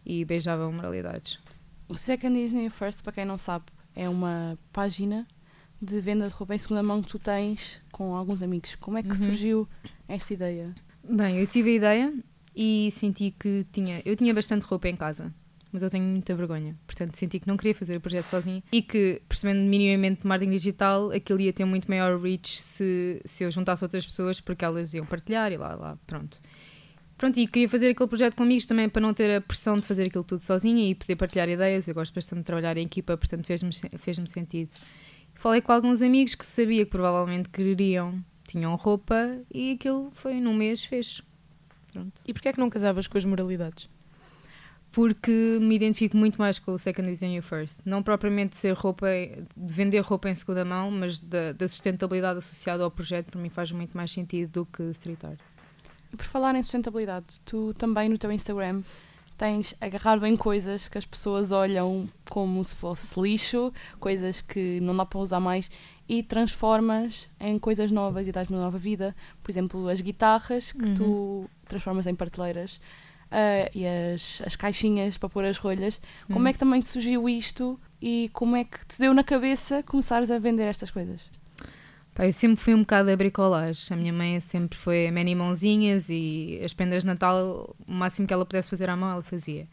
e 0.05 0.23
beijava 0.25 0.71
moralidades. 0.71 1.39
O 1.87 1.97
Second 1.97 2.37
is 2.37 2.51
New 2.51 2.69
First, 2.69 3.01
para 3.01 3.13
quem 3.13 3.25
não 3.25 3.37
sabe, 3.37 3.65
é 3.95 4.07
uma 4.09 4.57
página 4.71 5.27
de 5.81 5.99
venda 5.99 6.27
de 6.27 6.33
roupa 6.33 6.53
em 6.53 6.57
segunda 6.57 6.83
mão 6.83 7.01
que 7.01 7.09
tu 7.09 7.19
tens 7.19 7.81
com 7.91 8.15
alguns 8.15 8.41
amigos. 8.41 8.75
Como 8.75 8.97
é 8.97 9.03
que 9.03 9.09
uhum. 9.09 9.15
surgiu 9.15 9.69
esta 10.07 10.33
ideia? 10.33 10.75
Bem, 11.03 11.39
eu 11.39 11.47
tive 11.47 11.71
a 11.71 11.75
ideia 11.75 12.13
e 12.55 12.89
senti 12.91 13.31
que 13.31 13.65
tinha. 13.71 14.01
Eu 14.05 14.15
tinha 14.15 14.33
bastante 14.33 14.63
roupa 14.63 14.87
em 14.87 14.95
casa 14.95 15.33
mas 15.71 15.81
eu 15.81 15.89
tenho 15.89 16.03
muita 16.03 16.35
vergonha. 16.35 16.75
Portanto, 16.85 17.15
senti 17.15 17.39
que 17.39 17.47
não 17.47 17.55
queria 17.55 17.73
fazer 17.73 17.95
o 17.95 18.01
projeto 18.01 18.27
sozinha 18.27 18.61
e 18.71 18.81
que, 18.81 19.21
percebendo 19.27 19.61
minimamente 19.61 20.27
marketing 20.27 20.51
digital, 20.51 21.11
aquilo 21.11 21.39
ia 21.39 21.53
ter 21.53 21.65
muito 21.65 21.89
maior 21.89 22.19
reach 22.19 22.61
se, 22.61 23.21
se 23.23 23.43
eu 23.43 23.51
juntasse 23.51 23.83
outras 23.83 24.05
pessoas, 24.05 24.41
porque 24.41 24.65
elas 24.65 24.93
iam 24.93 25.05
partilhar 25.05 25.51
e 25.51 25.57
lá, 25.57 25.75
lá, 25.75 25.97
pronto. 26.05 26.39
Pronto, 27.21 27.39
e 27.39 27.45
queria 27.45 27.69
fazer 27.69 27.91
aquele 27.91 28.09
projeto 28.09 28.35
com 28.35 28.41
amigos 28.41 28.65
também 28.65 28.89
para 28.89 28.99
não 28.99 29.13
ter 29.13 29.35
a 29.35 29.39
pressão 29.39 29.77
de 29.77 29.85
fazer 29.85 30.07
aquilo 30.07 30.23
tudo 30.23 30.39
sozinha 30.39 30.89
e 30.89 30.95
poder 30.95 31.15
partilhar 31.15 31.47
ideias. 31.47 31.87
Eu 31.87 31.93
gosto 31.93 32.15
bastante 32.15 32.39
de 32.39 32.45
trabalhar 32.45 32.75
em 32.77 32.85
equipa, 32.87 33.15
portanto 33.15 33.45
fez-me 33.45 33.69
fez 33.99 34.17
sentido. 34.25 34.71
Falei 35.35 35.61
com 35.61 35.71
alguns 35.71 36.01
amigos 36.01 36.33
que 36.33 36.43
sabia 36.43 36.83
que 36.83 36.89
provavelmente 36.89 37.47
queriam, 37.49 38.15
tinham 38.47 38.75
roupa 38.75 39.37
e 39.53 39.73
aquilo 39.73 40.09
foi 40.15 40.41
num 40.41 40.55
mês, 40.55 40.83
fez. 40.83 41.21
Pronto. 41.93 42.11
E 42.27 42.33
porquê 42.33 42.49
é 42.49 42.53
que 42.53 42.59
não 42.59 42.71
casavas 42.71 43.05
com 43.05 43.19
as 43.19 43.23
moralidades? 43.23 43.87
porque 44.91 45.59
me 45.61 45.75
identifico 45.75 46.17
muito 46.17 46.37
mais 46.37 46.57
com 46.57 46.73
o 46.73 46.77
Second 46.77 47.07
is 47.09 47.21
You 47.21 47.43
First. 47.43 47.79
Não 47.85 48.01
propriamente 48.01 48.53
de 48.53 48.57
ser 48.57 48.73
roupa, 48.73 49.07
de 49.55 49.73
vender 49.73 49.99
roupa 49.99 50.27
em 50.27 50.35
segunda 50.35 50.65
mão, 50.65 50.89
mas 50.89 51.19
da, 51.19 51.53
da, 51.53 51.67
sustentabilidade 51.67 52.39
associada 52.39 52.83
ao 52.83 52.89
projeto, 52.91 53.31
para 53.31 53.39
mim 53.39 53.47
faz 53.47 53.71
muito 53.71 53.95
mais 53.95 54.11
sentido 54.11 54.51
do 54.51 54.65
que 54.65 54.83
street 54.89 55.23
art. 55.23 55.39
E 56.13 56.15
por 56.17 56.25
falar 56.25 56.55
em 56.55 56.61
sustentabilidade, 56.63 57.39
tu 57.45 57.73
também 57.75 58.09
no 58.09 58.17
teu 58.17 58.31
Instagram 58.31 58.81
tens 59.37 59.73
agarrado 59.81 60.25
em 60.25 60.35
coisas 60.37 60.87
que 60.87 60.97
as 60.97 61.05
pessoas 61.05 61.51
olham 61.51 62.07
como 62.29 62.63
se 62.63 62.75
fosse 62.75 63.19
lixo, 63.19 63.73
coisas 63.99 64.39
que 64.41 64.79
não 64.81 64.95
dá 64.95 65.05
para 65.05 65.19
usar 65.19 65.39
mais, 65.39 65.69
e 66.07 66.21
transformas 66.21 67.27
em 67.39 67.57
coisas 67.57 67.89
novas 67.91 68.27
e 68.27 68.31
dás 68.31 68.49
uma 68.49 68.59
nova 68.59 68.77
vida. 68.77 69.15
Por 69.41 69.49
exemplo, 69.49 69.87
as 69.87 69.99
guitarras 70.01 70.71
que 70.71 70.83
Uhum. 70.85 70.95
tu 70.95 71.49
transformas 71.67 72.05
em 72.05 72.13
prateleiras 72.13 72.79
ah, 73.31 73.69
e 73.73 73.85
as, 73.87 74.41
as 74.45 74.55
caixinhas 74.57 75.17
para 75.17 75.29
pôr 75.29 75.45
as 75.45 75.57
rolhas. 75.57 76.01
Como 76.27 76.41
Hum. 76.41 76.47
é 76.47 76.53
que 76.53 76.59
também 76.59 76.81
surgiu 76.81 77.27
isto 77.29 77.79
e 78.01 78.29
como 78.33 78.55
é 78.57 78.63
que 78.65 78.85
te 78.85 78.99
deu 78.99 79.13
na 79.13 79.23
cabeça 79.23 79.81
começares 79.83 80.29
a 80.29 80.37
vender 80.37 80.65
estas 80.65 80.91
coisas? 80.91 81.21
Pá, 82.21 82.27
eu 82.27 82.33
sempre 82.33 82.57
fui 82.57 82.75
um 82.75 82.81
bocado 82.81 83.09
a 83.09 83.15
bricolagem. 83.15 83.83
A 83.89 83.95
minha 83.95 84.13
mãe 84.13 84.39
sempre 84.41 84.77
foi 84.77 85.07
a 85.07 85.35
mãozinhas 85.35 86.07
e 86.07 86.61
as 86.63 86.71
prendas 86.71 87.01
de 87.01 87.07
Natal, 87.07 87.75
o 87.87 87.91
máximo 87.91 88.27
que 88.27 88.33
ela 88.33 88.45
pudesse 88.45 88.69
fazer 88.69 88.91
à 88.91 88.95
mão, 88.95 89.11
ela 89.11 89.23
fazia. 89.23 89.67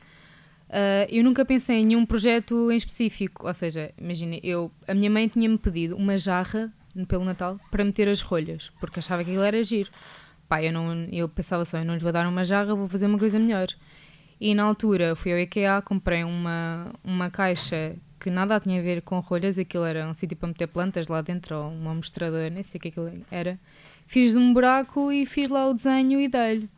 Ah, 0.70 1.06
eu 1.10 1.22
nunca 1.22 1.44
pensei 1.44 1.76
em 1.76 1.84
nenhum 1.84 2.06
projeto 2.06 2.72
em 2.72 2.76
específico. 2.76 3.46
Ou 3.46 3.52
seja, 3.52 3.92
imagina, 3.98 4.40
eu, 4.42 4.72
a 4.86 4.94
minha 4.94 5.10
mãe 5.10 5.28
tinha-me 5.28 5.58
pedido 5.58 5.94
uma 5.94 6.16
jarra 6.16 6.72
pelo 7.06 7.22
Natal 7.22 7.60
para 7.70 7.84
meter 7.84 8.08
as 8.08 8.22
rolhas, 8.22 8.72
porque 8.80 8.98
achava 8.98 9.22
que 9.22 9.28
aquilo 9.28 9.44
era 9.44 9.62
giro. 9.62 9.90
Pá, 10.48 10.62
eu, 10.62 10.72
não, 10.72 11.04
eu 11.12 11.28
pensava 11.28 11.66
só, 11.66 11.76
eu 11.76 11.84
não 11.84 11.92
lhe 11.92 12.00
vou 12.00 12.12
dar 12.12 12.26
uma 12.26 12.46
jarra, 12.46 12.74
vou 12.74 12.88
fazer 12.88 13.08
uma 13.08 13.18
coisa 13.18 13.38
melhor. 13.38 13.68
E 14.40 14.54
na 14.54 14.62
altura 14.62 15.14
fui 15.14 15.32
ao 15.34 15.38
IKEA, 15.38 15.82
comprei 15.82 16.24
uma, 16.24 16.94
uma 17.04 17.28
caixa 17.28 17.94
que 18.18 18.30
nada 18.30 18.58
tinha 18.60 18.80
a 18.80 18.82
ver 18.82 19.02
com 19.02 19.20
rolhas, 19.20 19.58
aquilo 19.58 19.84
era 19.84 20.06
um 20.06 20.14
sítio 20.14 20.36
para 20.36 20.48
meter 20.48 20.66
plantas 20.66 21.06
lá 21.08 21.20
dentro, 21.22 21.56
ou 21.56 21.70
uma 21.70 21.94
mostradora, 21.94 22.50
nem 22.50 22.62
sei 22.62 22.78
o 22.78 22.82
que 22.82 22.88
aquilo 22.88 23.12
era. 23.30 23.58
Fiz 24.06 24.34
um 24.36 24.52
buraco 24.52 25.12
e 25.12 25.26
fiz 25.26 25.48
lá 25.48 25.68
o 25.68 25.74
desenho 25.74 26.20
e 26.20 26.28
dei-lhe. 26.28 26.68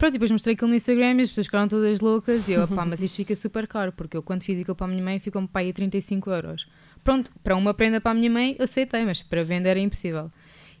Pronto, 0.00 0.14
depois 0.14 0.30
mostrei 0.30 0.54
aquilo 0.54 0.70
no 0.70 0.74
Instagram 0.74 1.16
e 1.18 1.20
as 1.20 1.28
pessoas 1.28 1.46
ficaram 1.46 1.68
todas 1.68 2.00
loucas 2.00 2.48
e 2.48 2.52
eu, 2.52 2.66
pá, 2.66 2.86
mas 2.86 3.02
isto 3.02 3.16
fica 3.16 3.36
super 3.36 3.68
caro, 3.68 3.92
porque 3.92 4.16
eu 4.16 4.22
quando 4.22 4.42
fiz 4.42 4.58
aquilo 4.58 4.74
para 4.74 4.86
a 4.86 4.88
minha 4.88 5.02
mãe 5.02 5.18
ficou-me 5.18 5.46
pá 5.46 5.60
aí 5.60 5.74
35 5.74 6.30
euros. 6.30 6.66
Pronto, 7.04 7.30
para 7.44 7.54
uma 7.54 7.74
prenda 7.74 8.00
para 8.00 8.12
a 8.12 8.14
minha 8.14 8.30
mãe 8.30 8.56
aceitei, 8.58 9.04
mas 9.04 9.20
para 9.20 9.44
venda 9.44 9.68
era 9.68 9.78
impossível. 9.78 10.30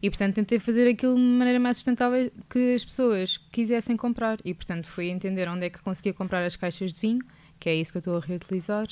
E 0.02 0.08
portanto 0.08 0.36
tentei 0.36 0.58
fazer 0.58 0.88
aquilo 0.88 1.16
de 1.16 1.20
maneira 1.20 1.60
mais 1.60 1.76
sustentável 1.76 2.32
que 2.48 2.72
as 2.74 2.82
pessoas 2.82 3.36
quisessem 3.52 3.94
comprar. 3.94 4.38
E 4.42 4.54
portanto 4.54 4.86
fui 4.86 5.10
entender 5.10 5.46
onde 5.50 5.66
é 5.66 5.70
que 5.70 5.82
conseguia 5.82 6.14
comprar 6.14 6.42
as 6.42 6.56
caixas 6.56 6.90
de 6.90 7.00
vinho, 7.02 7.22
que 7.58 7.68
é 7.68 7.74
isso 7.74 7.92
que 7.92 7.98
eu 7.98 8.00
estou 8.00 8.16
a 8.16 8.20
reutilizar, 8.20 8.86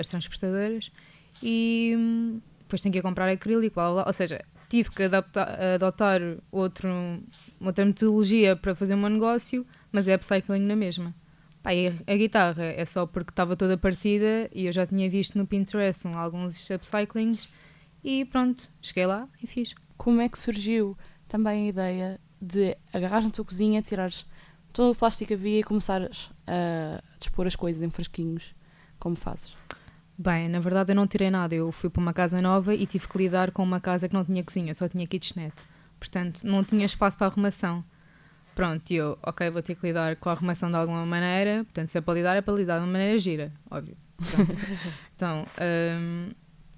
as 0.00 0.06
transportadoras, 0.06 0.90
e 1.42 1.94
hum, 1.96 2.40
depois 2.60 2.82
tenho 2.82 2.92
que 2.92 2.98
ir 2.98 3.02
comprar 3.02 3.28
acrílico, 3.28 3.74
blá, 3.74 3.92
blá, 3.92 4.04
ou 4.06 4.12
seja, 4.12 4.44
tive 4.68 4.90
que 4.90 5.02
adaptar, 5.02 5.60
adotar 5.74 6.20
outro, 6.52 6.88
outra 7.60 7.84
metodologia 7.84 8.54
para 8.54 8.74
fazer 8.74 8.94
o 8.94 8.98
meu 8.98 9.10
negócio, 9.10 9.66
mas 9.90 10.06
é 10.06 10.14
upcycling 10.14 10.60
na 10.60 10.76
mesma. 10.76 11.14
Pá, 11.62 11.70
a, 12.06 12.16
guitarra 12.16 12.64
é 12.64 12.84
só 12.86 13.04
porque 13.04 13.30
estava 13.30 13.54
toda 13.54 13.76
partida 13.76 14.48
e 14.54 14.64
eu 14.66 14.72
já 14.72 14.86
tinha 14.86 15.10
visto 15.10 15.36
no 15.36 15.46
Pinterest 15.46 16.06
alguns 16.14 16.70
upcyclings 16.70 17.48
e 18.02 18.24
pronto, 18.24 18.70
cheguei 18.80 19.04
lá 19.04 19.28
e 19.42 19.46
fiz. 19.46 19.74
Como 19.98 20.22
é 20.22 20.28
que 20.28 20.38
surgiu 20.38 20.96
também 21.28 21.66
a 21.66 21.68
ideia 21.68 22.20
de 22.40 22.76
agarrar 22.92 23.20
na 23.22 23.30
tua 23.30 23.44
cozinha, 23.44 23.82
tirares 23.82 24.24
todo 24.72 24.92
o 24.92 24.94
plástico 24.94 25.34
havia 25.34 25.58
e 25.58 25.62
começares 25.62 26.30
a 26.46 27.02
dispor 27.18 27.46
as 27.46 27.56
coisas 27.56 27.82
em 27.82 27.90
frasquinhos? 27.90 28.54
Como 28.98 29.16
fazes? 29.16 29.54
Bem, 30.22 30.50
na 30.50 30.60
verdade 30.60 30.92
eu 30.92 30.96
não 30.96 31.06
tirei 31.06 31.30
nada, 31.30 31.54
eu 31.54 31.72
fui 31.72 31.88
para 31.88 32.02
uma 32.02 32.12
casa 32.12 32.42
nova 32.42 32.74
e 32.74 32.84
tive 32.84 33.08
que 33.08 33.16
lidar 33.16 33.50
com 33.52 33.62
uma 33.62 33.80
casa 33.80 34.06
que 34.06 34.12
não 34.12 34.22
tinha 34.22 34.44
cozinha, 34.44 34.74
só 34.74 34.86
tinha 34.86 35.06
kitchenette. 35.06 35.64
Portanto, 35.98 36.42
não 36.44 36.62
tinha 36.62 36.84
espaço 36.84 37.16
para 37.16 37.28
arrumação. 37.28 37.82
Pronto, 38.54 38.90
e 38.90 38.96
eu, 38.96 39.18
ok, 39.22 39.48
vou 39.48 39.62
ter 39.62 39.74
que 39.76 39.86
lidar 39.86 40.16
com 40.16 40.28
a 40.28 40.32
arrumação 40.32 40.68
de 40.68 40.76
alguma 40.76 41.06
maneira, 41.06 41.64
portanto, 41.64 41.88
se 41.88 41.96
é 41.96 42.02
para 42.02 42.12
lidar, 42.12 42.36
é 42.36 42.42
para 42.42 42.52
lidar 42.52 42.74
de 42.80 42.84
uma 42.84 42.92
maneira 42.92 43.18
gira, 43.18 43.50
óbvio. 43.70 43.96
Então, 45.16 45.46
hum, 45.98 46.30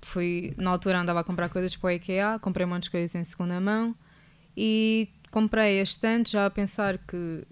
fui, 0.03 0.55
na 0.57 0.71
altura 0.71 1.01
andava 1.01 1.19
a 1.21 1.25
comprar 1.25 1.49
coisas 1.49 1.75
para 1.75 1.89
o 1.89 1.91
IKEA, 1.91 2.39
comprei 2.41 2.65
um 2.65 2.71
monte 2.71 2.85
de 2.85 2.91
coisas 2.91 3.13
em 3.17 3.25
segunda 3.25 3.61
mão 3.61 3.93
e 4.57 5.09
comprei 5.33 5.81
a 5.81 5.83
estante 5.83 6.31
já 6.33 6.47
a 6.47 6.51
pensar 6.51 6.97
que 6.99 7.45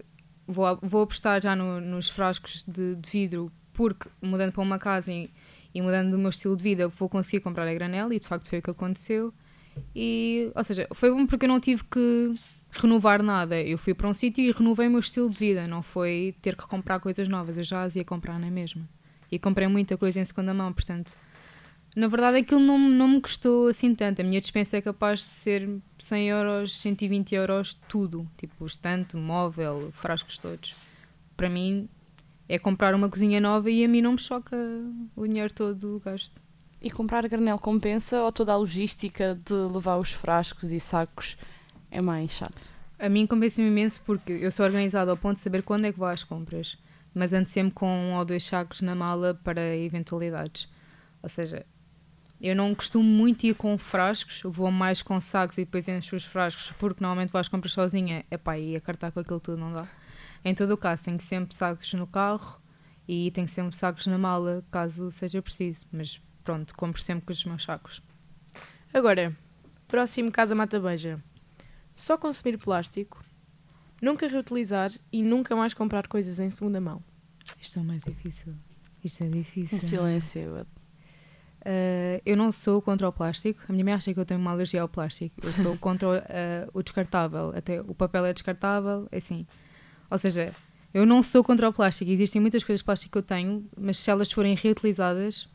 vou, 0.47 0.79
vou 0.81 1.01
apostar 1.03 1.41
já 1.41 1.53
no- 1.53 1.81
nos 1.81 2.09
frascos 2.09 2.63
de, 2.65 2.95
de 2.95 3.09
vidro, 3.09 3.51
porque 3.73 4.09
mudando 4.21 4.51
para 4.53 4.61
uma 4.61 4.77
casa 4.79 5.11
e, 5.11 5.29
e 5.73 5.81
mudando 5.81 6.11
do 6.11 6.17
meu 6.17 6.29
estilo 6.29 6.55
de 6.57 6.63
vida, 6.63 6.87
vou 6.87 7.07
conseguir 7.07 7.39
comprar 7.39 7.67
a 7.67 7.73
granel 7.73 8.11
e 8.11 8.19
de 8.19 8.27
facto 8.27 8.49
foi 8.49 8.59
o 8.59 8.61
que 8.61 8.69
aconteceu. 8.69 9.33
E, 9.95 10.51
ou 10.55 10.63
seja, 10.63 10.87
foi 10.93 11.11
bom 11.11 11.25
porque 11.25 11.45
eu 11.45 11.49
não 11.49 11.59
tive 11.59 11.83
que 11.85 12.33
renovar 12.71 13.21
nada. 13.23 13.61
Eu 13.61 13.77
fui 13.77 13.93
para 13.93 14.07
um 14.07 14.13
sítio 14.13 14.43
e 14.43 14.51
renovei 14.51 14.87
o 14.87 14.91
meu 14.91 14.99
estilo 14.99 15.29
de 15.29 15.37
vida, 15.37 15.67
não 15.67 15.81
foi 15.81 16.35
ter 16.41 16.55
que 16.55 16.67
comprar 16.67 16.99
coisas 16.99 17.27
novas, 17.27 17.57
eu 17.57 17.63
já 17.63 17.83
as 17.83 17.95
ia 17.95 18.03
comprar 18.03 18.39
na 18.39 18.49
mesma. 18.49 18.87
E 19.31 19.39
comprei 19.39 19.67
muita 19.67 19.97
coisa 19.97 20.19
em 20.19 20.25
segunda 20.25 20.53
mão, 20.53 20.73
portanto, 20.73 21.15
na 21.95 22.07
verdade 22.07 22.37
aquilo 22.37 22.59
não, 22.59 22.77
não 22.77 23.07
me 23.07 23.21
custou 23.21 23.67
assim 23.67 23.95
tanto. 23.95 24.21
A 24.21 24.25
minha 24.25 24.41
dispensa 24.41 24.77
é 24.77 24.81
capaz 24.81 25.19
de 25.19 25.37
ser 25.37 25.69
100 25.99 26.29
euros, 26.29 26.79
120 26.79 27.35
euros, 27.35 27.79
tudo. 27.87 28.27
Tipo, 28.37 28.65
estante, 28.65 29.15
móvel, 29.15 29.91
frascos 29.93 30.37
todos. 30.37 30.75
Para 31.37 31.49
mim 31.49 31.87
é 32.51 32.59
comprar 32.59 32.93
uma 32.93 33.07
cozinha 33.07 33.39
nova 33.39 33.71
e 33.71 33.85
a 33.85 33.87
mim 33.87 34.01
não 34.01 34.11
me 34.11 34.19
choca 34.19 34.57
o 35.15 35.25
dinheiro 35.25 35.53
todo 35.53 36.01
gasto. 36.03 36.41
E 36.81 36.91
comprar 36.91 37.23
a 37.23 37.29
granel 37.29 37.57
compensa 37.57 38.21
ou 38.21 38.29
toda 38.29 38.51
a 38.51 38.57
logística 38.57 39.39
de 39.45 39.53
levar 39.53 39.95
os 39.95 40.11
frascos 40.11 40.73
e 40.73 40.79
sacos 40.79 41.37
é 41.89 42.01
mais 42.01 42.31
chato? 42.31 42.69
A 42.99 43.07
mim 43.07 43.25
compensa-me 43.25 43.69
imenso 43.69 44.01
porque 44.05 44.33
eu 44.33 44.51
sou 44.51 44.65
organizada 44.65 45.09
ao 45.11 45.15
ponto 45.15 45.35
de 45.35 45.43
saber 45.43 45.63
quando 45.63 45.85
é 45.85 45.93
que 45.93 45.97
vou 45.97 46.09
às 46.09 46.23
compras, 46.23 46.77
mas 47.13 47.31
ando 47.31 47.47
sempre 47.47 47.73
com 47.73 47.87
um 47.87 48.17
ou 48.17 48.25
dois 48.25 48.43
sacos 48.43 48.81
na 48.81 48.95
mala 48.95 49.39
para 49.45 49.77
eventualidades. 49.77 50.67
Ou 51.23 51.29
seja, 51.29 51.65
eu 52.41 52.53
não 52.53 52.75
costumo 52.75 53.05
muito 53.05 53.45
ir 53.45 53.55
com 53.55 53.77
frascos, 53.77 54.41
vou 54.43 54.69
mais 54.69 55.01
com 55.01 55.21
sacos 55.21 55.57
e 55.57 55.63
depois 55.63 55.87
encho 55.87 56.17
os 56.17 56.25
frascos, 56.25 56.73
porque 56.77 57.01
normalmente 57.01 57.31
vou 57.31 57.39
às 57.39 57.47
compras 57.47 57.71
sozinha, 57.71 58.25
epá, 58.29 58.59
e 58.59 58.75
a 58.75 58.81
cartar 58.81 59.09
com 59.13 59.21
aquilo 59.21 59.39
tudo 59.39 59.57
não 59.57 59.71
dá. 59.71 59.87
Em 60.43 60.55
todo 60.55 60.71
o 60.71 60.77
caso, 60.77 61.03
tenho 61.03 61.19
sempre 61.19 61.55
sacos 61.55 61.93
no 61.93 62.07
carro 62.07 62.61
e 63.07 63.29
tenho 63.31 63.47
sempre 63.47 63.75
sacos 63.75 64.07
na 64.07 64.17
mala, 64.17 64.63
caso 64.71 65.11
seja 65.11 65.41
preciso, 65.41 65.85
mas 65.91 66.21
pronto, 66.43 66.75
compro 66.75 67.01
sempre 67.01 67.25
com 67.25 67.33
os 67.33 67.45
meus 67.45 67.63
sacos. 67.63 68.01
Agora, 68.93 69.35
próximo 69.87 70.31
Casa 70.31 70.55
Mata 70.55 70.79
Beija. 70.79 71.21
Só 71.93 72.17
consumir 72.17 72.57
plástico, 72.57 73.23
nunca 74.01 74.27
reutilizar 74.27 74.91
e 75.11 75.21
nunca 75.21 75.55
mais 75.55 75.73
comprar 75.73 76.07
coisas 76.07 76.39
em 76.39 76.49
segunda 76.49 76.81
mão. 76.81 77.03
Isto 77.61 77.79
é 77.79 77.81
o 77.81 77.85
mais 77.85 78.03
difícil. 78.03 78.55
Isto 79.03 79.23
é 79.23 79.27
difícil. 79.27 79.77
Em 79.77 79.81
silêncio. 79.81 80.67
Uh, 81.61 82.21
eu 82.25 82.35
não 82.35 82.51
sou 82.51 82.81
contra 82.81 83.07
o 83.07 83.13
plástico. 83.13 83.61
A 83.69 83.71
minha 83.71 83.85
mãe 83.85 83.93
acha 83.93 84.13
que 84.13 84.19
eu 84.19 84.25
tenho 84.25 84.39
uma 84.39 84.51
alergia 84.51 84.81
ao 84.81 84.89
plástico. 84.89 85.35
Eu 85.43 85.53
sou 85.53 85.77
contra 85.79 86.07
uh, 86.07 86.71
o 86.73 86.81
descartável. 86.81 87.53
Até 87.55 87.81
o 87.81 87.93
papel 87.93 88.25
é 88.25 88.33
descartável, 88.33 89.07
é 89.11 89.17
assim. 89.17 89.45
Ou 90.11 90.17
seja, 90.17 90.53
eu 90.93 91.05
não 91.05 91.23
sou 91.23 91.41
contra 91.43 91.67
o 91.69 91.73
plástico. 91.73 92.11
Existem 92.11 92.41
muitas 92.41 92.63
coisas 92.63 92.81
de 92.81 92.85
plástico 92.85 93.13
que 93.13 93.17
eu 93.17 93.23
tenho, 93.23 93.65
mas 93.77 93.97
se 93.97 94.11
elas 94.11 94.31
forem 94.31 94.53
reutilizadas, 94.55 95.47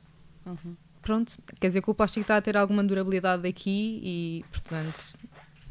Uhum. 0.47 0.75
pronto, 1.03 1.33
quer 1.61 1.67
dizer 1.69 1.83
que 1.83 1.91
o 1.91 1.95
plástico 1.95 2.23
está 2.23 2.37
a 2.39 2.41
ter 2.43 2.57
alguma 2.57 2.83
durabilidade 2.83 3.47
aqui 3.47 4.01
e, 4.03 4.45
portanto, 4.51 5.15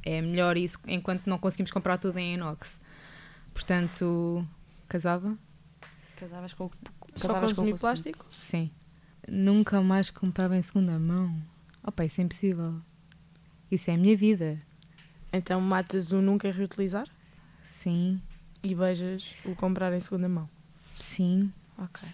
é 0.05 0.21
melhor 0.21 0.55
isso 0.55 0.77
enquanto 0.87 1.25
não 1.27 1.37
conseguimos 1.39 1.71
comprar 1.71 1.97
tudo 1.97 2.19
em 2.19 2.35
inox. 2.35 2.79
Portanto, 3.53 4.47
casava? 4.87 5.35
Casavas 6.17 6.53
com, 6.53 6.69
Só 7.15 7.27
casavas 7.27 7.51
com 7.51 7.55
consumir 7.55 7.73
o 7.73 7.79
plástico? 7.79 8.25
Sim. 8.39 8.69
Nunca 9.27 9.81
mais 9.81 10.09
comprava 10.11 10.55
em 10.55 10.61
segunda 10.61 10.99
mão. 10.99 11.35
Opa, 11.83 12.05
isso 12.05 12.21
é 12.21 12.23
impossível. 12.23 12.75
Isso 13.71 13.89
é 13.89 13.95
a 13.95 13.97
minha 13.97 14.15
vida. 14.15 14.61
Então 15.33 15.59
matas 15.59 16.11
o 16.11 16.21
nunca 16.21 16.49
reutilizar 16.51 17.07
Sim, 17.61 18.21
e 18.65 18.75
beijas 18.75 19.33
o 19.45 19.55
comprar 19.55 19.93
em 19.93 19.99
segunda 19.99 20.27
mão. 20.27 20.49
sim. 20.99 21.51
Ok. 21.77 22.07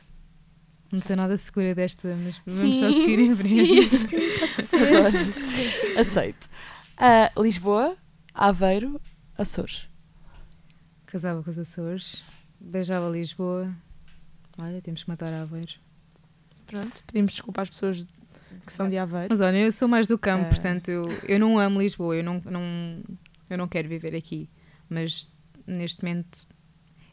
Não 0.92 1.00
estou 1.00 1.16
nada 1.16 1.38
segura 1.38 1.74
desta, 1.76 2.16
mas 2.18 2.42
vamos 2.46 2.80
só 2.80 2.92
Sim, 2.92 3.00
seguir 3.00 3.20
em 3.20 3.36
frente. 3.36 3.98
sim, 4.66 4.76
Adoro. 4.76 6.00
Aceito. 6.00 6.50
Ah, 6.98 7.32
Lisboa, 7.40 7.96
Aveiro, 8.34 9.00
Açores. 9.38 9.88
Casava 11.06 11.44
com 11.44 11.50
os 11.50 11.58
Açores, 11.60 12.24
beijava 12.60 13.08
Lisboa. 13.10 13.72
Olha, 14.58 14.82
temos 14.82 15.04
que 15.04 15.10
matar 15.10 15.32
Aveiro. 15.32 15.74
Pronto. 16.68 17.04
Pedimos 17.08 17.34
desculpa 17.34 17.62
às 17.62 17.70
pessoas 17.70 18.06
que 18.66 18.74
são 18.74 18.90
de 18.90 18.98
Aveiro. 18.98 19.28
Mas 19.30 19.40
olha, 19.42 19.58
eu 19.58 19.72
sou 19.72 19.88
mais 19.88 20.08
do 20.08 20.18
campo, 20.18 20.46
É. 20.46 20.50
portanto, 20.50 20.90
eu, 20.90 21.08
eu 21.28 21.40
não 21.40 21.58
amo 21.60 21.80
Lisboa, 21.82 22.16
eu 22.16 22.24
não, 22.24 22.42
não, 22.46 22.62
eu 23.50 23.58
não 23.58 23.68
quero 23.68 23.88
viver 23.88 24.16
aqui. 24.16 24.50
Mas 24.90 25.28
neste 25.74 26.04
momento 26.04 26.48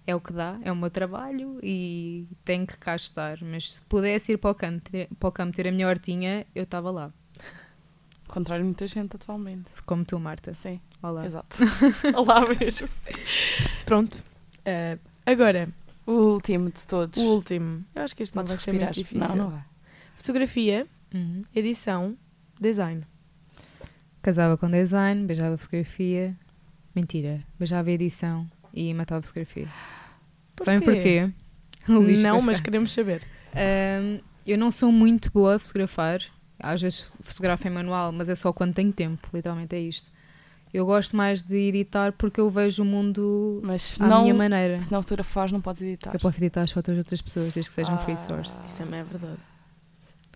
é 0.07 0.15
o 0.15 0.21
que 0.21 0.33
dá, 0.33 0.59
é 0.63 0.73
o 0.73 0.77
meu 0.77 0.91
trabalho 0.91 1.59
e 1.63 2.27
tenho 2.45 2.67
que 2.67 2.77
cá 2.79 2.97
estar. 2.97 3.39
Mas 3.43 3.75
se 3.75 3.83
pudesse 3.83 4.33
ir 4.33 4.39
para 4.39 4.51
o 4.51 4.55
campo 4.55 4.91
ter, 4.91 5.09
para 5.19 5.29
o 5.29 5.33
campo 5.33 5.55
ter 5.55 5.67
a 5.69 5.73
minha 5.73 5.87
hortinha, 5.89 6.47
eu 6.55 6.65
estava 6.65 6.91
lá. 6.91 7.13
Ao 8.27 8.35
contrário 8.35 8.63
de 8.63 8.67
muita 8.69 8.87
gente 8.87 9.17
atualmente. 9.17 9.71
Como 9.87 10.05
tu, 10.05 10.19
Marta. 10.19 10.53
Sim, 10.55 10.81
Olá. 11.03 11.25
exato. 11.27 11.57
Olá 12.15 12.41
mesmo. 12.49 12.89
Pronto. 13.87 14.19
Eh, 14.65 14.99
agora, 15.25 15.69
O 16.07 16.13
último 16.35 16.71
de 16.71 16.87
todos. 16.87 17.19
o 17.19 17.35
último. 17.35 17.85
Eu 17.95 18.03
acho 18.03 18.15
que 18.17 18.23
este 18.23 18.35
não 18.37 18.43
Podes 18.43 18.53
vai 18.53 18.59
ser 18.65 18.71
respirar. 18.73 18.89
muito 18.89 18.95
difícil. 18.97 19.29
Não, 19.29 19.45
não 19.45 19.51
vai. 19.51 19.65
Fotografia, 20.15 20.87
Uhum. 21.15 21.41
edição, 21.55 22.17
design. 22.61 23.03
Casava 24.21 24.57
com 24.59 24.71
design, 24.71 25.25
beijava 25.27 25.57
fotografia. 25.57 26.37
Mentira, 26.99 27.41
beijava 27.59 27.91
edição 27.93 28.45
e 28.75 28.93
matava 28.93 29.23
fotografia. 29.23 29.69
Sabem 30.65 30.81
porquê? 30.81 31.31
Não, 31.87 32.41
mas 32.43 32.59
queremos 32.59 32.93
saber. 32.93 33.23
Ahm, 33.55 34.19
eu 34.45 34.59
não 34.59 34.71
sou 34.71 34.91
muito 34.93 35.31
boa 35.33 35.55
a 35.55 35.59
fotografar. 35.59 36.21
Às 36.59 36.83
vezes 36.83 37.13
fotografo 37.23 37.67
em 37.69 37.71
manual, 37.71 38.11
mas 38.13 38.29
é 38.29 38.35
só 38.35 38.53
quando 38.53 38.75
tenho 38.75 38.93
tempo, 38.93 39.29
literalmente 39.33 39.77
é 39.77 39.81
isto. 39.81 40.11
Eu 40.75 40.85
gosto 40.85 41.17
mais 41.17 41.41
de 41.41 41.55
editar 41.69 42.13
porque 42.13 42.41
eu 42.41 42.51
vejo 42.51 42.83
o 42.83 42.85
mundo 42.85 43.61
Mas 43.63 43.97
à 44.01 44.07
não, 44.07 44.23
minha 44.23 44.35
maneira. 44.35 44.83
se 44.83 44.91
não 44.93 45.01
fotografares, 45.01 45.53
não 45.53 45.61
podes 45.63 45.81
editar. 45.83 46.11
Eu 46.13 46.19
posso 46.21 46.39
editar 46.41 46.63
as 46.63 46.73
fotos 46.73 46.93
de 46.95 46.99
outras 46.99 47.23
pessoas, 47.23 47.55
desde 47.55 47.71
que 47.71 47.75
sejam 47.75 47.97
free 48.01 48.15
Ah. 48.15 48.17
source. 48.19 48.67
Isso 48.67 48.77
também 48.77 49.01
é 49.01 49.05
verdade. 49.05 49.39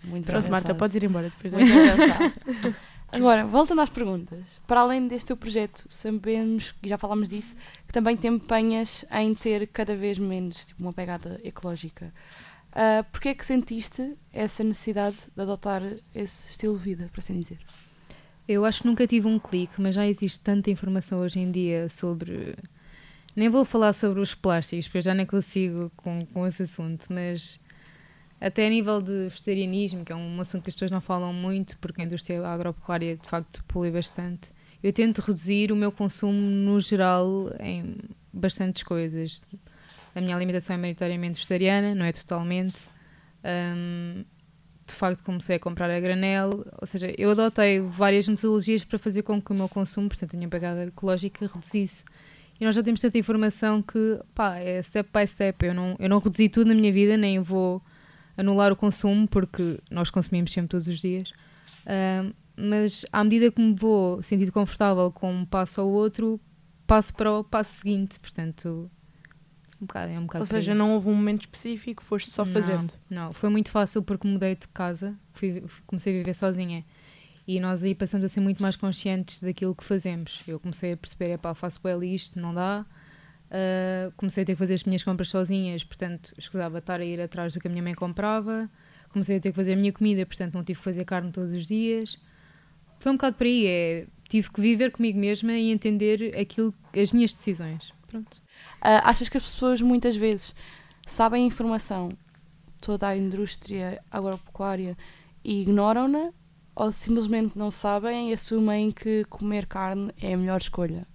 Muito 0.04 0.24
Pronto, 0.26 0.42
bem 0.42 0.50
Marta, 0.52 0.74
podes 0.74 0.96
ir 0.96 1.04
embora 1.04 1.28
depois 1.28 1.52
Muito. 1.52 2.76
Agora, 3.12 3.44
voltando 3.44 3.82
às 3.82 3.90
perguntas. 3.90 4.40
Para 4.66 4.80
além 4.80 5.06
deste 5.06 5.26
teu 5.26 5.36
projeto, 5.36 5.86
sabemos, 5.90 6.74
e 6.82 6.88
já 6.88 6.96
falámos 6.96 7.28
disso, 7.28 7.54
que 7.86 7.92
também 7.92 8.16
te 8.16 8.26
empenhas 8.26 9.04
em 9.10 9.34
ter 9.34 9.66
cada 9.66 9.94
vez 9.94 10.18
menos 10.18 10.64
tipo, 10.64 10.82
uma 10.82 10.94
pegada 10.94 11.38
ecológica. 11.44 12.12
Uh, 12.70 13.04
Porquê 13.12 13.28
é 13.28 13.34
que 13.34 13.44
sentiste 13.44 14.14
essa 14.32 14.64
necessidade 14.64 15.18
de 15.36 15.42
adotar 15.42 15.82
esse 16.14 16.50
estilo 16.52 16.78
de 16.78 16.82
vida, 16.82 17.10
por 17.12 17.20
assim 17.20 17.38
dizer? 17.38 17.58
Eu 18.48 18.64
acho 18.64 18.80
que 18.80 18.88
nunca 18.88 19.06
tive 19.06 19.28
um 19.28 19.38
clique, 19.38 19.80
mas 19.80 19.94
já 19.94 20.06
existe 20.06 20.40
tanta 20.40 20.70
informação 20.70 21.20
hoje 21.20 21.38
em 21.38 21.50
dia 21.50 21.90
sobre. 21.90 22.56
Nem 23.36 23.50
vou 23.50 23.64
falar 23.64 23.92
sobre 23.92 24.20
os 24.20 24.34
plásticos, 24.34 24.86
porque 24.86 24.98
eu 24.98 25.02
já 25.02 25.14
nem 25.14 25.26
consigo 25.26 25.92
com, 25.96 26.24
com 26.32 26.46
esse 26.46 26.62
assunto, 26.62 27.06
mas 27.10 27.60
até 28.42 28.66
a 28.66 28.70
nível 28.70 29.00
de 29.00 29.28
vegetarianismo, 29.28 30.04
que 30.04 30.12
é 30.12 30.16
um 30.16 30.40
assunto 30.40 30.64
que 30.64 30.68
as 30.68 30.74
pessoas 30.74 30.90
não 30.90 31.00
falam 31.00 31.32
muito, 31.32 31.78
porque 31.78 32.02
a 32.02 32.04
indústria 32.04 32.44
agropecuária 32.44 33.16
de 33.16 33.28
facto 33.28 33.64
polui 33.64 33.92
bastante, 33.92 34.50
eu 34.82 34.92
tento 34.92 35.20
reduzir 35.20 35.70
o 35.70 35.76
meu 35.76 35.92
consumo 35.92 36.40
no 36.40 36.80
geral 36.80 37.50
em 37.60 37.94
bastantes 38.32 38.82
coisas. 38.82 39.40
A 40.12 40.20
minha 40.20 40.34
alimentação 40.34 40.74
é 40.74 40.78
maioritariamente 40.78 41.36
vegetariana, 41.36 41.94
não 41.94 42.04
é 42.04 42.10
totalmente. 42.10 42.88
Hum, 43.44 44.24
de 44.84 44.92
facto 44.92 45.22
comecei 45.22 45.54
a 45.54 45.60
comprar 45.60 45.88
a 45.88 46.00
granel, 46.00 46.64
ou 46.80 46.86
seja, 46.86 47.14
eu 47.16 47.30
adotei 47.30 47.78
várias 47.78 48.26
metodologias 48.26 48.84
para 48.84 48.98
fazer 48.98 49.22
com 49.22 49.40
que 49.40 49.52
o 49.52 49.54
meu 49.54 49.68
consumo, 49.68 50.08
portanto 50.08 50.34
a 50.34 50.36
minha 50.36 50.48
pegada 50.48 50.84
ecológica, 50.84 51.46
reduzisse. 51.46 52.04
E 52.60 52.64
nós 52.64 52.74
já 52.74 52.82
temos 52.82 53.00
tanta 53.00 53.16
informação 53.16 53.80
que, 53.80 54.20
pá, 54.34 54.58
é 54.58 54.82
step 54.82 55.08
by 55.12 55.26
step. 55.26 55.64
Eu 55.64 55.74
não, 55.74 55.96
eu 55.98 56.08
não 56.08 56.18
reduzi 56.18 56.48
tudo 56.48 56.68
na 56.68 56.74
minha 56.74 56.92
vida, 56.92 57.16
nem 57.16 57.38
vou 57.38 57.80
anular 58.36 58.72
o 58.72 58.76
consumo, 58.76 59.26
porque 59.28 59.78
nós 59.90 60.10
consumimos 60.10 60.52
sempre 60.52 60.68
todos 60.68 60.86
os 60.86 61.00
dias. 61.00 61.32
Ahm, 61.86 62.32
mas 62.56 63.04
à 63.12 63.24
medida 63.24 63.50
que 63.50 63.60
me 63.60 63.74
vou 63.74 64.22
sentindo 64.22 64.52
confortável 64.52 65.10
com 65.10 65.32
um 65.32 65.44
passo 65.44 65.80
ao 65.80 65.88
outro, 65.88 66.40
passo 66.86 67.14
para 67.14 67.32
o 67.32 67.44
passo 67.44 67.80
seguinte. 67.80 68.20
Portanto, 68.20 68.90
um 69.80 69.86
bocado, 69.86 70.12
é 70.12 70.18
um 70.18 70.22
bocado 70.22 70.42
Ou 70.42 70.46
seja, 70.46 70.74
não 70.74 70.92
houve 70.92 71.08
um 71.08 71.14
momento 71.14 71.42
específico, 71.42 72.02
foste 72.02 72.30
só 72.30 72.44
Não, 72.44 72.52
fazendo. 72.52 72.94
Não, 73.08 73.32
foi 73.32 73.48
muito 73.48 73.70
fácil 73.70 74.02
porque 74.02 74.28
mudei 74.28 74.54
de 74.54 74.68
casa, 74.68 75.16
fui, 75.32 75.64
comecei 75.86 76.14
a 76.14 76.18
viver 76.18 76.34
sozinha 76.34 76.84
e 77.46 77.58
nós 77.58 77.82
aí 77.82 77.94
passamos 77.94 78.24
a 78.24 78.28
ser 78.28 78.40
muito 78.40 78.62
mais 78.62 78.76
conscientes 78.76 79.40
daquilo 79.40 79.74
que 79.74 79.84
fazemos. 79.84 80.42
Eu 80.46 80.60
comecei 80.60 80.92
a 80.92 80.96
perceber, 80.96 81.32
epá, 81.32 81.54
faço 81.54 81.80
bem 81.82 82.14
isto, 82.14 82.38
não 82.38 82.54
dá. 82.54 82.86
Ah, 83.52 84.10
comecei 84.16 84.42
a 84.44 84.46
ter 84.46 84.54
que 84.54 84.58
fazer 84.58 84.74
as 84.74 84.84
minhas 84.84 85.02
compras 85.02 85.28
sozinhas, 85.28 85.84
portanto, 85.84 86.32
escusava 86.38 86.78
estar 86.78 87.00
a 87.00 87.04
ir 87.04 87.20
atrás 87.20 87.52
do 87.52 87.60
que 87.60 87.68
a 87.68 87.70
minha 87.70 87.82
mãe 87.82 87.94
comprava. 87.94 88.68
Comecei 89.10 89.36
a 89.36 89.40
ter 89.40 89.50
que 89.50 89.56
fazer 89.56 89.74
a 89.74 89.76
minha 89.76 89.92
comida, 89.92 90.24
portanto, 90.24 90.54
não 90.54 90.64
tive 90.64 90.78
que 90.78 90.84
fazer 90.84 91.04
carne 91.04 91.30
todos 91.30 91.52
os 91.52 91.66
dias. 91.66 92.18
Foi 92.98 93.12
um 93.12 93.16
bocado 93.16 93.36
por 93.36 93.46
aí, 93.46 93.66
é, 93.66 94.06
tive 94.26 94.50
que 94.50 94.60
viver 94.60 94.90
comigo 94.90 95.18
mesma 95.18 95.52
e 95.52 95.70
entender 95.70 96.34
aquilo, 96.38 96.72
as 96.96 97.12
minhas 97.12 97.32
decisões. 97.32 97.92
Pronto. 98.08 98.40
Ah, 98.80 99.10
achas 99.10 99.28
que 99.28 99.36
as 99.36 99.42
pessoas 99.42 99.82
muitas 99.82 100.16
vezes 100.16 100.54
sabem 101.06 101.44
a 101.44 101.46
informação, 101.46 102.16
toda 102.80 103.08
a 103.08 103.16
indústria 103.16 104.02
agropecuária, 104.10 104.96
e 105.44 105.60
ignoram-na, 105.60 106.32
ou 106.74 106.90
simplesmente 106.90 107.58
não 107.58 107.70
sabem 107.70 108.30
e 108.30 108.32
assumem 108.32 108.90
que 108.90 109.24
comer 109.24 109.66
carne 109.66 110.10
é 110.22 110.32
a 110.32 110.36
melhor 110.38 110.58
escolha? 110.58 111.06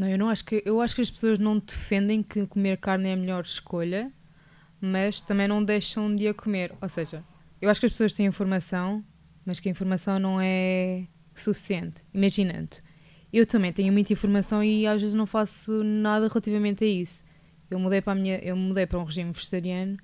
Não, 0.00 0.08
eu 0.08 0.16
não 0.16 0.30
acho 0.30 0.46
que 0.46 0.62
eu 0.64 0.80
acho 0.80 0.94
que 0.94 1.02
as 1.02 1.10
pessoas 1.10 1.38
não 1.38 1.58
defendem 1.58 2.22
que 2.22 2.46
comer 2.46 2.78
carne 2.78 3.10
é 3.10 3.12
a 3.12 3.16
melhor 3.16 3.42
escolha, 3.44 4.10
mas 4.80 5.20
também 5.20 5.46
não 5.46 5.62
deixam 5.62 6.16
de 6.16 6.26
a 6.26 6.32
comer. 6.32 6.72
Ou 6.80 6.88
seja, 6.88 7.22
eu 7.60 7.68
acho 7.68 7.78
que 7.78 7.84
as 7.84 7.92
pessoas 7.92 8.14
têm 8.14 8.24
informação, 8.24 9.04
mas 9.44 9.60
que 9.60 9.68
a 9.68 9.70
informação 9.70 10.18
não 10.18 10.40
é 10.40 11.06
suficiente. 11.34 12.02
Imaginando, 12.14 12.78
eu 13.30 13.44
também 13.44 13.74
tenho 13.74 13.92
muita 13.92 14.14
informação 14.14 14.64
e 14.64 14.86
às 14.86 15.02
vezes 15.02 15.14
não 15.14 15.26
faço 15.26 15.84
nada 15.84 16.28
relativamente 16.28 16.82
a 16.82 16.86
isso. 16.86 17.22
Eu 17.70 17.78
mudei 17.78 18.00
para 18.00 18.14
minha, 18.14 18.38
eu 18.38 18.56
mudei 18.56 18.86
para 18.86 18.98
um 18.98 19.04
regime 19.04 19.32
vegetariano, 19.32 19.98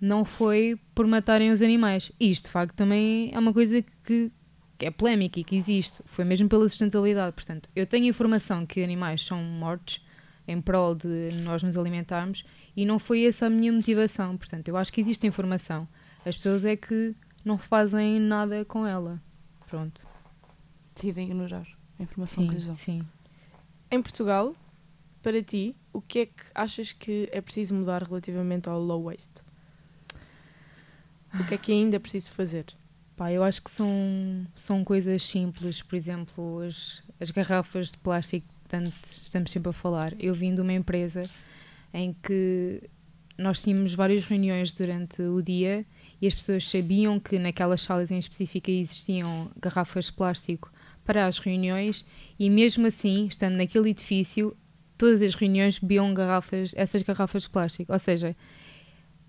não 0.00 0.24
foi 0.24 0.78
por 0.94 1.04
matarem 1.04 1.50
os 1.50 1.60
animais. 1.60 2.12
E 2.20 2.30
isto 2.30 2.44
de 2.44 2.50
facto 2.52 2.76
também 2.76 3.32
é 3.34 3.38
uma 3.40 3.52
coisa 3.52 3.82
que 4.04 4.30
que 4.78 4.86
é 4.86 4.90
polémica 4.90 5.40
e 5.40 5.44
que 5.44 5.56
existe, 5.56 6.02
foi 6.06 6.24
mesmo 6.24 6.48
pela 6.48 6.68
sustentabilidade. 6.68 7.32
Portanto, 7.34 7.68
eu 7.74 7.86
tenho 7.86 8.06
informação 8.06 8.66
que 8.66 8.82
animais 8.82 9.24
são 9.24 9.42
mortos 9.42 10.04
em 10.46 10.60
prol 10.60 10.94
de 10.94 11.30
nós 11.42 11.62
nos 11.62 11.76
alimentarmos 11.76 12.44
e 12.76 12.84
não 12.84 12.98
foi 12.98 13.24
essa 13.24 13.46
a 13.46 13.50
minha 13.50 13.72
motivação. 13.72 14.36
Portanto, 14.36 14.68
eu 14.68 14.76
acho 14.76 14.92
que 14.92 15.00
existe 15.00 15.26
informação. 15.26 15.88
As 16.24 16.36
pessoas 16.36 16.64
é 16.64 16.76
que 16.76 17.14
não 17.44 17.58
fazem 17.58 18.18
nada 18.20 18.64
com 18.64 18.86
ela. 18.86 19.20
Pronto. 19.66 20.06
Decidem 20.94 21.26
ignorar 21.26 21.66
a 21.98 22.02
informação 22.02 22.46
que 22.46 22.54
lhes 22.54 22.62
Sim, 22.62 22.66
dão. 22.68 22.74
sim. 22.74 23.06
Em 23.90 24.02
Portugal, 24.02 24.54
para 25.22 25.42
ti, 25.42 25.74
o 25.92 26.00
que 26.00 26.20
é 26.20 26.26
que 26.26 26.44
achas 26.54 26.92
que 26.92 27.28
é 27.32 27.40
preciso 27.40 27.74
mudar 27.74 28.02
relativamente 28.02 28.68
ao 28.68 28.80
low 28.80 29.04
waste? 29.04 29.42
O 31.38 31.44
que 31.46 31.54
é 31.54 31.58
que 31.58 31.72
ainda 31.72 31.96
é 31.96 31.98
preciso 31.98 32.30
fazer? 32.30 32.66
Pá, 33.16 33.32
eu 33.32 33.42
acho 33.42 33.62
que 33.62 33.70
são, 33.70 34.46
são 34.54 34.84
coisas 34.84 35.24
simples, 35.24 35.80
por 35.80 35.96
exemplo, 35.96 36.60
as, 36.60 37.02
as 37.18 37.30
garrafas 37.30 37.92
de 37.92 37.96
plástico, 37.96 38.46
estamos 39.10 39.50
sempre 39.50 39.70
a 39.70 39.72
falar. 39.72 40.12
Eu 40.20 40.34
vim 40.34 40.54
de 40.54 40.60
uma 40.60 40.74
empresa 40.74 41.28
em 41.94 42.14
que 42.22 42.82
nós 43.38 43.62
tínhamos 43.62 43.94
várias 43.94 44.24
reuniões 44.26 44.74
durante 44.74 45.22
o 45.22 45.40
dia 45.40 45.86
e 46.20 46.26
as 46.26 46.34
pessoas 46.34 46.68
sabiam 46.68 47.18
que 47.18 47.38
naquelas 47.38 47.80
salas 47.80 48.10
em 48.10 48.18
específico 48.18 48.70
existiam 48.70 49.50
garrafas 49.58 50.06
de 50.06 50.12
plástico 50.12 50.70
para 51.02 51.26
as 51.26 51.38
reuniões 51.38 52.04
e 52.38 52.50
mesmo 52.50 52.86
assim, 52.86 53.28
estando 53.28 53.56
naquele 53.56 53.90
edifício, 53.90 54.54
todas 54.98 55.22
as 55.22 55.34
reuniões 55.34 55.78
bebiam 55.78 56.12
garrafas, 56.12 56.72
essas 56.76 57.00
garrafas 57.00 57.44
de 57.44 57.50
plástico. 57.50 57.92
Ou 57.92 57.98
seja, 57.98 58.36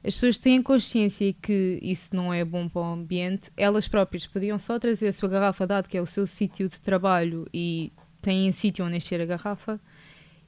as 0.08 0.14
pessoas 0.14 0.38
têm 0.38 0.62
consciência 0.62 1.34
que 1.34 1.80
isso 1.82 2.16
não 2.16 2.34
é 2.34 2.46
bom 2.46 2.70
para 2.70 2.82
o 2.82 2.86
ambiente, 2.86 3.52
elas 3.58 3.88
próprias 3.88 4.26
podiam 4.26 4.58
só 4.58 4.80
trazer 4.80 5.10
a 5.10 5.14
sua 5.14 5.28
garrafa, 5.28 5.68
dado 5.68 5.90
que 5.90 5.98
é 5.98 6.02
o 6.02 6.06
seu 6.06 6.26
sítio 6.26 6.70
de 6.70 6.80
trabalho 6.80 7.46
e 7.54 7.92
têm 8.22 8.50
sítio 8.54 8.86
onde 8.86 8.96
encher 8.96 9.20
a 9.20 9.26
garrafa, 9.26 9.80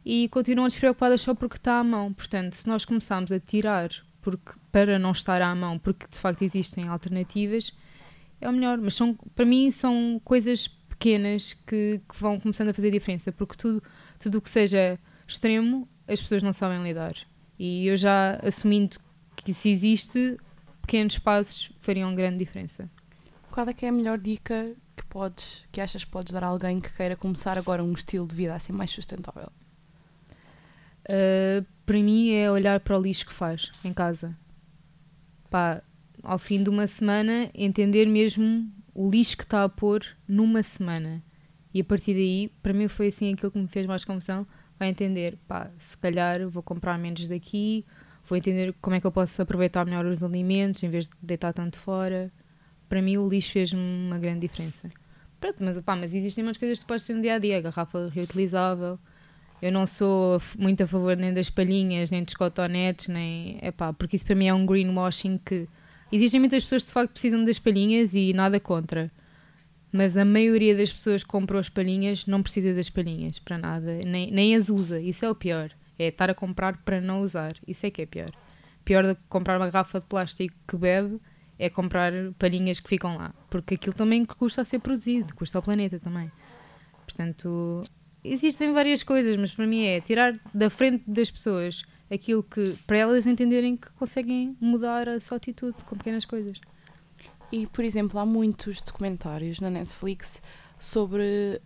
e 0.06 0.30
continuam 0.30 0.68
despreocupadas 0.68 1.22
só 1.22 1.36
porque 1.36 1.58
está 1.58 1.78
à 1.80 1.84
mão. 1.84 2.14
Portanto, 2.14 2.54
se 2.54 2.68
nós 2.68 2.86
começarmos 2.86 3.34
a 3.34 3.40
tirar 3.40 3.90
porque, 4.22 4.54
para 4.72 4.98
não 4.98 5.12
estar 5.12 5.42
à 5.42 5.54
mão, 5.54 5.78
porque 5.78 6.08
de 6.10 6.18
facto 6.18 6.42
existem 6.42 6.88
alternativas, 6.88 7.74
é 8.40 8.48
o 8.48 8.54
melhor. 8.54 8.78
Mas 8.78 8.96
são, 8.96 9.14
para 9.36 9.46
mim 9.46 9.72
são 9.72 10.22
coisas 10.24 10.68
pequenas 10.88 11.54
que, 11.68 12.00
que 12.08 12.16
vão 12.20 12.40
começando 12.40 12.70
a 12.70 12.74
fazer 12.74 12.92
diferença, 12.92 13.32
porque 13.32 13.58
tudo 13.58 13.84
tudo 14.18 14.38
o 14.38 14.42
que 14.42 14.50
seja 14.50 14.98
extremo, 15.28 15.88
as 16.08 16.22
pessoas 16.22 16.44
não 16.44 16.54
sabem 16.54 16.82
lidar. 16.82 17.14
E 17.58 17.88
eu 17.88 17.98
já 17.98 18.40
assumindo 18.44 18.98
que 19.44 19.54
se 19.54 19.70
existe, 19.70 20.38
pequenos 20.82 21.18
passos 21.20 21.72
fariam 21.80 22.14
grande 22.16 22.38
diferença. 22.38 22.90
Qual 23.52 23.68
é 23.68 23.74
que 23.74 23.86
é 23.86 23.90
a 23.90 23.92
melhor 23.92 24.18
dica 24.18 24.74
que 24.96 25.06
podes, 25.06 25.64
que 25.72 25.82
achas 25.82 26.04
que 26.04 26.12
podes 26.12 26.34
dar 26.34 26.44
a 26.44 26.48
alguém 26.48 26.80
que 26.80 26.92
queira 26.94 27.16
começar 27.16 27.58
agora 27.58 27.84
um 27.84 27.94
estilo 27.94 28.28
de 28.28 28.36
vida 28.36 28.56
assim 28.56 28.74
mais 28.74 28.92
sustentável? 28.92 29.52
Uh, 31.06 31.66
para 31.86 31.98
mim 31.98 32.32
é 32.32 32.52
olhar 32.52 32.80
para 32.80 32.98
o 32.98 33.02
lixo 33.02 33.26
que 33.26 33.34
faz 33.34 33.72
em 33.84 33.94
casa. 33.94 34.38
Pá, 35.50 35.82
ao 36.22 36.38
fim 36.38 36.62
de 36.62 36.70
uma 36.70 36.86
semana, 36.86 37.50
entender 37.54 38.06
mesmo 38.06 38.72
o 38.94 39.10
lixo 39.10 39.38
que 39.38 39.44
está 39.44 39.64
a 39.64 39.70
pôr 39.70 40.06
numa 40.28 40.62
semana. 40.62 41.24
E 41.74 41.82
a 41.82 41.84
partir 41.84 42.14
daí, 42.14 42.52
para 42.62 42.74
mim 42.74 42.88
foi 42.88 43.08
assim 43.08 43.34
aquilo 43.34 43.52
que 43.52 43.60
me 43.60 43.68
fez 43.68 43.86
mais 43.86 44.06
confusão. 44.06 44.46
Vai 44.78 44.90
entender, 44.90 45.38
pá, 45.48 45.72
se 45.78 45.98
calhar 45.98 46.48
vou 46.48 46.64
comprar 46.64 46.98
menos 46.98 47.28
daqui, 47.28 47.86
vou 48.30 48.38
entender 48.38 48.74
como 48.80 48.96
é 48.96 49.02
que 49.02 49.08
eu 49.08 49.12
posso 49.12 49.42
aproveitar 49.42 49.86
melhor 49.86 50.06
os 50.06 50.24
alimentos 50.24 50.84
em 50.84 50.90
vez 50.90 51.06
de 51.06 51.12
deitar 51.22 51.52
tanto 51.52 51.78
fora. 51.78 52.32
Para 52.88 53.02
mim 53.02 53.18
o 53.18 53.28
lixo 53.28 53.52
fez-me 53.52 53.80
uma 53.80 54.20
grande 54.20 54.42
diferença. 54.42 54.90
Pronto, 55.40 55.58
mas, 55.62 55.80
pá, 55.82 55.96
mas 55.96 56.14
existem 56.14 56.44
umas 56.44 56.58
coisas 56.58 56.80
que 56.80 56.86
podes 56.86 57.06
ter 57.06 57.14
no 57.14 57.22
dia 57.22 57.36
a 57.36 57.40
dia, 57.40 57.62
garrafa 57.62 58.10
reutilizável. 58.14 59.00
Eu 59.62 59.72
não 59.72 59.86
sou 59.86 60.42
muito 60.58 60.84
a 60.84 60.88
favor 60.88 61.18
nem 61.18 61.34
das 61.34 61.50
palhinhas, 61.50 62.10
nem 62.10 62.24
dos 62.24 62.34
cotonetes, 62.34 63.08
nem. 63.08 63.60
Epá, 63.62 63.92
porque 63.92 64.16
isso 64.16 64.26
para 64.26 64.36
mim 64.36 64.48
é 64.48 64.54
um 64.54 64.66
greenwashing 64.66 65.40
que. 65.44 65.68
Existem 66.12 66.40
muitas 66.40 66.64
pessoas 66.64 66.84
que 66.84 66.88
de 66.88 66.94
facto 66.94 67.12
precisam 67.12 67.44
das 67.44 67.60
palhinhas 67.60 68.14
e 68.14 68.34
nada 68.34 68.60
contra. 68.60 69.12
Mas 69.92 70.18
a 70.18 70.26
maioria 70.26 70.76
das 70.76 70.92
pessoas 70.92 71.24
que 71.24 71.30
compram 71.30 71.60
as 71.60 71.70
palhinhas 71.70 72.26
não 72.26 72.42
precisa 72.42 72.74
das 72.74 72.90
palhinhas 72.90 73.40
para 73.40 73.58
nada, 73.58 74.00
nem, 74.06 74.32
nem 74.32 74.56
as 74.56 74.70
usa. 74.70 75.00
Isso 75.00 75.26
é 75.26 75.30
o 75.30 75.36
pior. 75.36 75.72
É 76.00 76.08
estar 76.08 76.30
a 76.30 76.34
comprar 76.34 76.78
para 76.78 77.00
não 77.00 77.22
usar. 77.22 77.54
Isso 77.68 77.86
é 77.86 77.92
que 77.92 78.02
é 78.02 78.06
pior. 78.06 78.32
Pior 78.86 79.06
do 79.06 79.16
que 79.16 79.22
comprar 79.30 79.58
uma 79.58 79.70
garrafa 79.70 80.00
de 80.00 80.08
plástico 80.08 80.56
que 80.68 80.78
bebe 80.78 81.20
é 81.60 81.70
comprar 81.70 82.14
palhinhas 82.40 82.80
que 82.80 82.88
ficam 82.88 83.18
lá. 83.18 83.34
Porque 83.50 83.76
aquilo 83.76 83.94
também 83.94 84.24
custa 84.24 84.62
a 84.62 84.66
ser 84.66 84.80
produzido, 84.80 85.36
custa 85.36 85.58
ao 85.58 85.62
planeta 85.62 86.00
também. 86.00 86.32
Portanto, 87.04 87.84
existem 88.24 88.74
várias 88.74 89.04
coisas, 89.04 89.36
mas 89.36 89.52
para 89.52 89.68
mim 89.68 89.86
é 89.86 90.00
tirar 90.00 90.40
da 90.54 90.70
frente 90.70 91.04
das 91.06 91.30
pessoas 91.30 91.84
aquilo 92.10 92.42
que, 92.42 92.76
para 92.88 92.98
elas 92.98 93.28
entenderem 93.28 93.76
que 93.76 93.92
conseguem 93.92 94.56
mudar 94.60 95.08
a 95.10 95.20
sua 95.20 95.38
atitude 95.38 95.78
com 95.86 95.98
pequenas 95.98 96.26
coisas. 96.26 96.60
E, 97.52 97.68
por 97.68 97.84
exemplo, 97.84 98.20
há 98.20 98.26
muitos 98.26 98.82
documentários 98.82 99.60
na 99.60 99.70
Netflix 99.70 100.42
sobre 100.78 101.62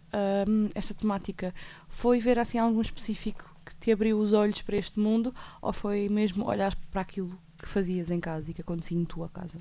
hum, 0.47 0.69
esta 0.73 0.93
temática. 0.93 1.53
Foi 1.87 2.19
ver 2.19 2.39
assim 2.39 2.57
algum 2.57 2.81
específico 2.81 3.52
que 3.65 3.75
te 3.75 3.91
abriu 3.91 4.19
os 4.19 4.33
olhos 4.33 4.61
para 4.61 4.77
este 4.77 4.99
mundo 4.99 5.33
ou 5.61 5.73
foi 5.73 6.09
mesmo 6.09 6.45
olhar 6.45 6.75
para 6.91 7.01
aquilo 7.01 7.37
que 7.57 7.67
fazias 7.67 8.11
em 8.11 8.19
casa 8.19 8.51
e 8.51 8.53
que 8.53 8.61
acontecia 8.61 8.97
em 8.97 9.05
tua 9.05 9.29
casa? 9.29 9.59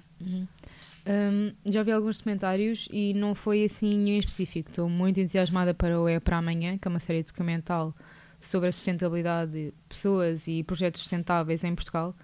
Um, 1.04 1.52
já 1.64 1.82
vi 1.82 1.90
alguns 1.90 2.18
documentários 2.18 2.88
e 2.92 3.12
não 3.14 3.34
foi 3.34 3.64
assim 3.64 3.96
nenhum 3.96 4.16
em 4.16 4.18
específico. 4.18 4.70
Estou 4.70 4.88
muito 4.88 5.20
entusiasmada 5.20 5.74
para 5.74 6.00
o 6.00 6.08
É 6.08 6.20
para 6.20 6.38
Amanhã, 6.38 6.78
que 6.78 6.86
é 6.86 6.90
uma 6.90 7.00
série 7.00 7.22
documental 7.22 7.94
sobre 8.40 8.68
a 8.68 8.72
sustentabilidade 8.72 9.52
de 9.52 9.74
pessoas 9.88 10.48
e 10.48 10.62
projetos 10.62 11.00
sustentáveis 11.00 11.64
em 11.64 11.74
Portugal. 11.74 12.14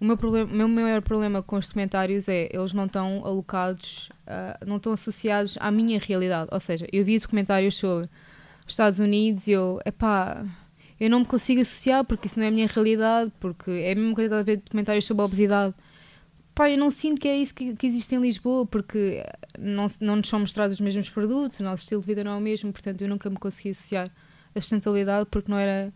O 0.00 0.04
meu, 0.04 0.16
problema, 0.16 0.52
meu 0.52 0.68
maior 0.68 1.00
problema 1.00 1.42
com 1.42 1.56
os 1.56 1.66
documentários 1.66 2.28
é 2.28 2.48
eles 2.52 2.72
não 2.72 2.86
estão 2.86 3.24
alocados, 3.24 4.08
uh, 4.26 4.66
não 4.66 4.76
estão 4.76 4.92
associados 4.92 5.56
à 5.60 5.70
minha 5.70 5.98
realidade. 5.98 6.48
Ou 6.52 6.58
seja, 6.58 6.86
eu 6.92 7.04
vi 7.04 7.18
documentários 7.18 7.76
sobre 7.76 8.08
os 8.66 8.72
Estados 8.72 8.98
Unidos 8.98 9.46
e 9.46 9.52
eu, 9.52 9.78
epá, 9.86 10.44
eu 11.02 11.10
não 11.10 11.18
me 11.18 11.26
consigo 11.26 11.60
associar 11.60 12.04
porque 12.04 12.28
isso 12.28 12.38
não 12.38 12.46
é 12.46 12.48
a 12.48 12.52
minha 12.52 12.68
realidade, 12.68 13.32
porque 13.40 13.72
é 13.72 13.90
a 13.90 13.94
mesma 13.96 14.14
coisa 14.14 14.38
a 14.38 14.42
ver 14.44 14.58
documentários 14.58 15.04
sobre 15.04 15.22
a 15.22 15.24
obesidade. 15.24 15.74
Pá, 16.54 16.70
eu 16.70 16.78
não 16.78 16.92
sinto 16.92 17.20
que 17.20 17.26
é 17.26 17.36
isso 17.36 17.52
que, 17.52 17.74
que 17.74 17.88
existe 17.88 18.14
em 18.14 18.20
Lisboa, 18.20 18.64
porque 18.64 19.20
não, 19.58 19.88
não 20.00 20.14
nos 20.14 20.28
são 20.28 20.38
mostrados 20.38 20.76
os 20.76 20.80
mesmos 20.80 21.10
produtos, 21.10 21.58
o 21.58 21.64
nosso 21.64 21.82
estilo 21.82 22.02
de 22.02 22.06
vida 22.06 22.22
não 22.22 22.34
é 22.34 22.36
o 22.36 22.40
mesmo, 22.40 22.72
portanto 22.72 23.02
eu 23.02 23.08
nunca 23.08 23.28
me 23.28 23.36
consegui 23.36 23.70
associar 23.70 24.08
a 24.54 24.60
sustentabilidade 24.60 25.26
porque 25.28 25.50
não 25.50 25.58
era 25.58 25.92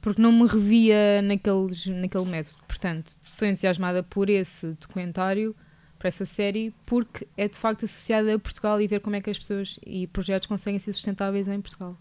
porque 0.00 0.20
não 0.20 0.32
me 0.32 0.48
revia 0.48 1.22
naqueles, 1.22 1.86
naquele 1.86 2.24
método. 2.24 2.58
Portanto, 2.66 3.14
estou 3.22 3.46
entusiasmada 3.46 4.02
por 4.02 4.28
esse 4.28 4.66
documentário, 4.80 5.54
por 5.96 6.08
essa 6.08 6.24
série, 6.24 6.74
porque 6.84 7.28
é 7.36 7.46
de 7.46 7.56
facto 7.56 7.84
associada 7.84 8.34
a 8.34 8.38
Portugal 8.38 8.80
e 8.80 8.88
ver 8.88 9.00
como 9.00 9.14
é 9.14 9.20
que 9.20 9.30
as 9.30 9.38
pessoas 9.38 9.78
e 9.86 10.08
projetos 10.08 10.48
conseguem 10.48 10.80
ser 10.80 10.92
sustentáveis 10.92 11.46
em 11.46 11.60
Portugal. 11.60 11.96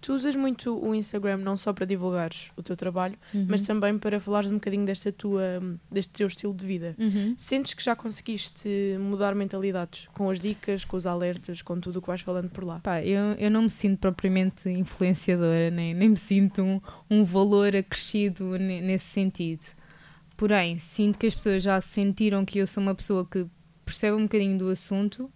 Tu 0.00 0.14
usas 0.14 0.34
muito 0.34 0.74
o 0.82 0.94
Instagram 0.94 1.36
não 1.38 1.56
só 1.58 1.72
para 1.74 1.84
divulgares 1.84 2.50
o 2.56 2.62
teu 2.62 2.74
trabalho, 2.74 3.16
Uhum. 3.34 3.46
mas 3.48 3.62
também 3.62 3.98
para 3.98 4.18
falares 4.18 4.50
um 4.50 4.54
bocadinho 4.54 4.86
desta 4.86 5.12
tua, 5.12 5.42
deste 5.92 6.12
teu 6.14 6.26
estilo 6.26 6.54
de 6.54 6.64
vida. 6.64 6.94
Uhum. 6.98 7.34
Sentes 7.36 7.74
que 7.74 7.84
já 7.84 7.94
conseguiste 7.94 8.68
mudar 8.98 9.34
mentalidades 9.34 10.08
com 10.14 10.30
as 10.30 10.40
dicas, 10.40 10.84
com 10.86 10.96
os 10.96 11.06
alertas, 11.06 11.60
com 11.60 11.78
tudo 11.78 11.98
o 11.98 12.00
que 12.02 12.08
vais 12.08 12.22
falando 12.22 12.48
por 12.48 12.64
lá? 12.64 12.78
Pá, 12.80 13.02
eu, 13.02 13.20
eu 13.38 13.50
não 13.50 13.62
me 13.62 13.70
sinto 13.70 13.98
propriamente 13.98 14.68
influenciadora, 14.70 15.70
nem, 15.70 15.92
nem 15.94 16.08
me 16.08 16.16
sinto 16.16 16.62
um, 16.62 16.80
um 17.10 17.24
valor 17.24 17.76
acrescido 17.76 18.58
ne- 18.58 18.80
nesse 18.80 19.06
sentido. 19.06 19.64
Porém, 20.36 20.78
sinto 20.78 21.18
que 21.18 21.26
as 21.26 21.34
pessoas 21.34 21.62
já 21.62 21.78
sentiram 21.80 22.44
que 22.44 22.58
eu 22.58 22.66
sou 22.66 22.82
uma 22.82 22.94
pessoa 22.94 23.26
que 23.26 23.46
percebe 23.84 24.16
um 24.16 24.22
bocadinho 24.22 24.58
do 24.58 24.68
assunto 24.70 25.30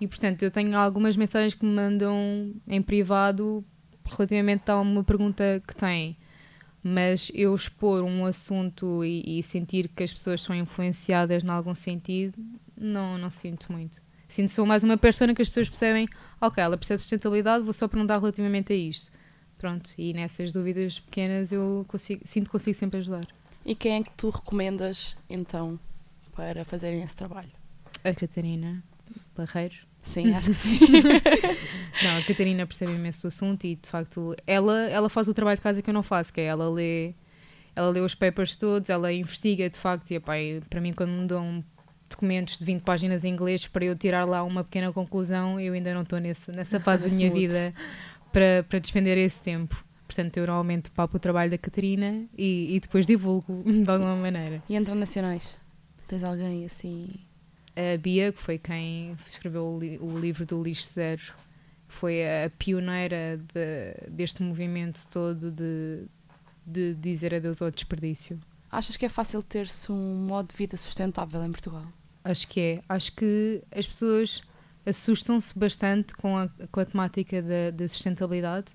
e, 0.00 0.06
portanto, 0.06 0.42
eu 0.42 0.50
tenho 0.50 0.76
algumas 0.76 1.16
mensagens 1.16 1.54
que 1.54 1.64
me 1.64 1.72
mandam 1.72 2.52
em 2.68 2.82
privado 2.82 3.64
relativamente 4.04 4.70
a 4.70 4.80
uma 4.80 5.04
pergunta 5.04 5.62
que 5.66 5.74
têm. 5.74 6.16
Mas 6.82 7.30
eu 7.34 7.54
expor 7.54 8.02
um 8.02 8.24
assunto 8.24 9.04
e, 9.04 9.38
e 9.38 9.42
sentir 9.42 9.88
que 9.88 10.02
as 10.02 10.12
pessoas 10.12 10.40
são 10.40 10.54
influenciadas 10.56 11.44
em 11.44 11.48
algum 11.48 11.74
sentido, 11.74 12.38
não, 12.76 13.18
não 13.18 13.30
sinto 13.30 13.70
muito. 13.70 14.00
Sinto 14.26 14.50
sou 14.52 14.64
mais 14.64 14.82
uma 14.82 14.96
persona 14.96 15.34
que 15.34 15.42
as 15.42 15.48
pessoas 15.48 15.68
percebem 15.68 16.06
ok, 16.40 16.62
ela 16.62 16.76
percebe 16.76 17.00
sustentabilidade, 17.00 17.64
vou 17.64 17.72
só 17.72 17.86
perguntar 17.86 18.18
relativamente 18.18 18.72
a 18.72 18.76
isto. 18.76 19.12
Pronto, 19.58 19.90
e 19.98 20.14
nessas 20.14 20.52
dúvidas 20.52 21.00
pequenas 21.00 21.52
eu 21.52 21.84
consigo, 21.86 22.22
sinto 22.24 22.46
que 22.46 22.52
consigo 22.52 22.74
sempre 22.74 23.00
ajudar. 23.00 23.26
E 23.64 23.74
quem 23.74 23.96
é 24.00 24.02
que 24.02 24.10
tu 24.16 24.30
recomendas 24.30 25.16
então 25.28 25.78
para 26.34 26.64
fazerem 26.64 27.02
esse 27.02 27.14
trabalho? 27.14 27.50
A 28.02 28.14
Catarina 28.14 28.82
Barreiros. 29.36 29.89
Sim, 30.02 30.32
acho 30.34 30.48
que 30.48 30.54
sim. 30.54 30.78
Não, 32.02 32.18
a 32.18 32.22
Catarina 32.22 32.66
percebe 32.66 32.92
imenso 32.92 33.22
do 33.22 33.28
assunto 33.28 33.64
e 33.64 33.76
de 33.76 33.88
facto 33.88 34.34
ela, 34.46 34.88
ela 34.88 35.08
faz 35.08 35.28
o 35.28 35.34
trabalho 35.34 35.56
de 35.56 35.62
casa 35.62 35.82
que 35.82 35.90
eu 35.90 35.94
não 35.94 36.02
faço, 36.02 36.32
que 36.32 36.40
é 36.40 36.44
ela 36.44 36.68
lê, 36.68 37.14
ela 37.76 37.90
lê 37.90 38.00
os 38.00 38.14
papers 38.14 38.56
todos, 38.56 38.88
ela 38.90 39.12
investiga 39.12 39.68
de 39.68 39.78
facto, 39.78 40.10
e 40.10 40.14
epá, 40.14 40.34
para 40.68 40.80
mim 40.80 40.92
quando 40.92 41.10
me 41.10 41.26
dão 41.26 41.64
documentos 42.08 42.58
de 42.58 42.64
20 42.64 42.82
páginas 42.82 43.24
em 43.24 43.32
inglês 43.32 43.66
para 43.66 43.84
eu 43.84 43.96
tirar 43.96 44.24
lá 44.24 44.42
uma 44.42 44.64
pequena 44.64 44.92
conclusão, 44.92 45.60
eu 45.60 45.72
ainda 45.72 45.94
não 45.94 46.02
estou 46.02 46.18
nessa 46.18 46.80
fase 46.80 47.08
da 47.08 47.14
minha 47.14 47.30
vida 47.30 47.72
para, 48.32 48.64
para 48.68 48.78
despender 48.78 49.16
esse 49.16 49.40
tempo. 49.40 49.82
Portanto, 50.06 50.36
eu 50.38 50.46
normalmente 50.46 50.90
papo 50.90 51.16
o 51.16 51.20
trabalho 51.20 51.52
da 51.52 51.56
Catarina 51.56 52.24
e, 52.36 52.74
e 52.74 52.80
depois 52.80 53.06
divulgo 53.06 53.62
de 53.62 53.88
alguma 53.88 54.16
maneira. 54.16 54.60
E 54.68 54.74
internacionais? 54.74 55.56
Tens 56.08 56.24
alguém 56.24 56.66
assim? 56.66 57.08
A 57.94 57.96
Bia, 57.98 58.32
que 58.32 58.40
foi 58.42 58.58
quem 58.58 59.16
escreveu 59.28 59.64
o, 59.64 59.78
li- 59.78 59.98
o 60.00 60.18
livro 60.18 60.44
do 60.44 60.62
Lixo 60.62 60.90
Zero, 60.92 61.22
foi 61.88 62.22
a 62.24 62.50
pioneira 62.58 63.38
de- 63.54 64.10
deste 64.10 64.42
movimento 64.42 65.06
todo 65.10 65.50
de, 65.50 66.04
de 66.66 66.94
dizer 66.94 67.34
adeus 67.34 67.60
ao 67.62 67.70
desperdício. 67.70 68.38
Achas 68.70 68.96
que 68.96 69.04
é 69.06 69.08
fácil 69.08 69.42
ter-se 69.42 69.90
um 69.90 70.26
modo 70.26 70.48
de 70.50 70.56
vida 70.56 70.76
sustentável 70.76 71.42
em 71.44 71.50
Portugal? 71.50 71.84
Acho 72.22 72.46
que 72.48 72.60
é. 72.60 72.82
Acho 72.88 73.12
que 73.12 73.62
as 73.74 73.86
pessoas 73.86 74.42
assustam-se 74.86 75.58
bastante 75.58 76.14
com 76.14 76.36
a, 76.36 76.48
com 76.70 76.80
a 76.80 76.84
temática 76.84 77.42
da, 77.42 77.70
da 77.72 77.88
sustentabilidade, 77.88 78.72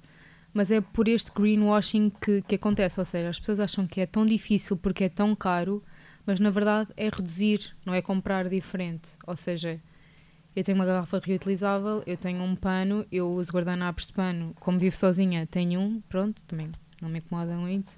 mas 0.53 0.71
é 0.71 0.81
por 0.81 1.07
este 1.07 1.31
greenwashing 1.31 2.09
que, 2.09 2.41
que 2.41 2.55
acontece. 2.55 2.99
Ou 2.99 3.05
seja, 3.05 3.29
as 3.29 3.39
pessoas 3.39 3.59
acham 3.59 3.87
que 3.87 4.01
é 4.01 4.05
tão 4.05 4.25
difícil 4.25 4.75
porque 4.75 5.05
é 5.05 5.09
tão 5.09 5.35
caro, 5.35 5.81
mas 6.25 6.39
na 6.39 6.49
verdade 6.49 6.91
é 6.97 7.05
reduzir, 7.05 7.75
não 7.85 7.93
é 7.93 8.01
comprar 8.01 8.49
diferente. 8.49 9.11
Ou 9.27 9.35
seja, 9.35 9.79
eu 10.55 10.63
tenho 10.63 10.77
uma 10.77 10.85
garrafa 10.85 11.21
reutilizável, 11.23 12.01
eu 12.07 12.17
tenho 12.17 12.41
um 12.41 12.55
pano, 12.55 13.05
eu 13.11 13.29
uso 13.31 13.51
guardanapos 13.51 14.07
de 14.07 14.13
pano. 14.13 14.55
Como 14.59 14.79
vivo 14.79 14.95
sozinha, 14.95 15.45
tenho 15.45 15.79
um, 15.79 16.01
pronto, 16.01 16.45
também 16.45 16.71
não 17.01 17.09
me 17.09 17.19
incomoda 17.19 17.55
muito. 17.55 17.97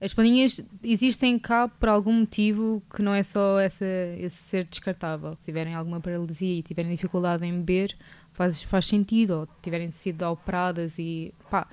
As 0.00 0.12
paninhas 0.12 0.60
existem 0.82 1.38
cá 1.38 1.68
por 1.68 1.88
algum 1.88 2.12
motivo 2.12 2.82
que 2.92 3.00
não 3.00 3.14
é 3.14 3.22
só 3.22 3.60
essa, 3.60 3.86
esse 4.18 4.36
ser 4.36 4.64
descartável. 4.64 5.36
Se 5.36 5.44
tiverem 5.44 5.74
alguma 5.74 6.00
paralisia 6.00 6.58
e 6.58 6.62
tiverem 6.62 6.90
dificuldade 6.90 7.46
em 7.46 7.52
beber, 7.52 7.96
faz, 8.32 8.60
faz 8.62 8.86
sentido. 8.86 9.38
Ou 9.38 9.48
tiverem 9.62 9.92
sido 9.92 10.24
operadas 10.24 10.98
e 10.98 11.32
pá. 11.48 11.68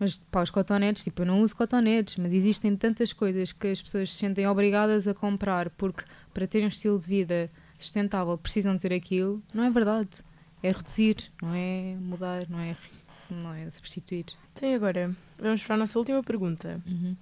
Mas 0.00 0.18
pá, 0.30 0.42
os 0.42 0.50
cotonetes, 0.50 1.02
tipo, 1.02 1.22
eu 1.22 1.26
não 1.26 1.40
uso 1.42 1.56
cotonetes, 1.56 2.16
mas 2.16 2.32
existem 2.32 2.76
tantas 2.76 3.12
coisas 3.12 3.50
que 3.52 3.66
as 3.68 3.82
pessoas 3.82 4.10
se 4.12 4.16
sentem 4.16 4.46
obrigadas 4.46 5.08
a 5.08 5.14
comprar 5.14 5.70
porque 5.70 6.04
para 6.32 6.46
terem 6.46 6.66
um 6.66 6.68
estilo 6.70 6.98
de 6.98 7.06
vida 7.08 7.50
sustentável 7.78 8.38
precisam 8.38 8.76
ter 8.78 8.92
aquilo. 8.92 9.42
Não 9.52 9.64
é 9.64 9.70
verdade. 9.70 10.08
É 10.62 10.70
reduzir, 10.72 11.16
não 11.42 11.54
é 11.54 11.96
mudar, 12.00 12.46
não 12.48 12.58
é, 12.60 12.76
não 13.30 13.54
é 13.54 13.70
substituir. 13.70 14.26
Então 14.54 14.68
e 14.68 14.74
agora, 14.74 15.14
vamos 15.38 15.62
para 15.62 15.74
a 15.74 15.78
nossa 15.78 15.98
última 15.98 16.22
pergunta. 16.22 16.80
Uhum. 16.88 17.16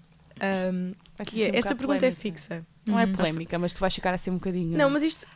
Vai 1.16 1.26
que 1.26 1.42
é, 1.42 1.50
um 1.50 1.54
esta 1.54 1.74
pergunta 1.74 2.06
é 2.06 2.10
polémica. 2.10 2.20
fixa. 2.20 2.66
Não 2.84 2.98
é 2.98 3.04
Uhum. 3.04 3.12
polémica, 3.12 3.58
mas 3.58 3.72
tu 3.74 3.80
vais 3.80 3.94
ficar 3.94 4.14
assim 4.14 4.30
um 4.30 4.34
bocadinho. 4.34 4.76
Não, 4.76 4.88
mas 4.90 5.02
isto, 5.02 5.26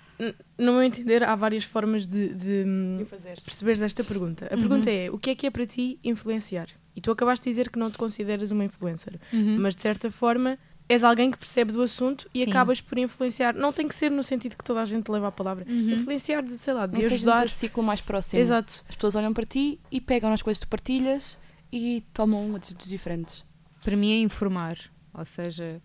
no 0.59 0.72
meu 0.72 0.83
entender, 0.83 1.22
há 1.22 1.35
várias 1.35 1.64
formas 1.64 2.07
de, 2.07 2.29
de, 2.35 3.05
fazer. 3.07 3.40
perceberes 3.42 3.83
esta 3.83 4.05
pergunta. 4.05 4.46
A 4.50 4.55
Uhum. 4.55 4.61
pergunta 4.61 4.90
é: 4.90 5.11
o 5.11 5.18
que 5.18 5.31
é 5.31 5.35
que 5.35 5.46
é 5.46 5.50
para 5.50 5.66
ti 5.66 5.98
influenciar? 6.05 6.68
E 6.96 7.00
tu 7.00 7.11
acabaste 7.11 7.44
de 7.44 7.50
dizer 7.50 7.70
que 7.70 7.79
não 7.79 7.90
te 7.90 7.96
consideras 7.98 8.50
uma 8.50 8.64
influencer, 8.64 9.18
Uhum. 9.33 9.59
mas 9.61 9.76
de 9.76 9.83
certa 9.83 10.11
forma 10.11 10.59
és 10.88 11.05
alguém 11.05 11.31
que 11.31 11.38
percebe 11.38 11.70
do 11.72 11.83
assunto 11.83 12.29
e 12.35 12.40
Sim. 12.42 12.50
acabas 12.50 12.81
por 12.81 12.98
influenciar. 12.98 13.55
Não 13.55 13.72
tem 13.72 13.87
que 13.87 13.94
ser 13.94 14.11
no 14.11 14.24
sentido 14.24 14.57
que 14.57 14.64
toda 14.64 14.83
a 14.83 14.85
gente 14.85 15.09
leva 15.09 15.29
a 15.29 15.33
palavra. 15.33 15.64
Uhum. 15.68 15.90
Influenciar 15.92 16.42
de, 16.42 16.59
sei 16.59 16.74
lá, 16.74 16.85
de 16.87 16.94
Nem 16.94 17.03
seja 17.03 17.14
ajudar. 17.14 17.38
teu 17.40 17.48
ciclo 17.48 17.83
mais 17.83 18.00
próximo. 18.00 18.42
Exato. 18.42 18.83
As 18.88 18.96
pessoas 18.96 19.14
olham 19.14 19.33
para 19.33 19.46
ti 19.46 19.79
e 19.90 20.00
pegam 20.00 20.31
nas 20.31 20.42
coisas 20.42 20.59
que 20.59 20.66
tu 20.66 20.70
partilhas 20.70 21.38
e 21.72 22.03
tomam 22.12 22.57
atitudes 22.57 22.88
diferentes. 22.88 23.44
para 23.85 23.96
mim 23.96 24.11
é 24.12 24.18
informar. 24.18 24.76
Ou 25.14 25.24
seja, 25.24 25.81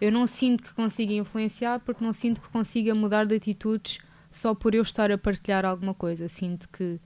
eu 0.00 0.12
não 0.12 0.26
sinto 0.26 0.62
que 0.64 0.74
consiga 0.74 1.14
influenciar 1.14 1.80
porque 1.80 2.04
não 2.04 2.12
sinto 2.12 2.40
que 2.42 2.48
consiga 2.50 2.94
mudar 2.94 3.24
de 3.24 3.34
atitudes 3.34 3.98
só 4.30 4.54
por 4.54 4.74
eu 4.74 4.82
estar 4.82 5.10
a 5.10 5.16
partilhar 5.16 5.64
alguma 5.64 5.94
coisa. 5.94 6.28
Sinto 6.28 6.68
que 6.68 7.00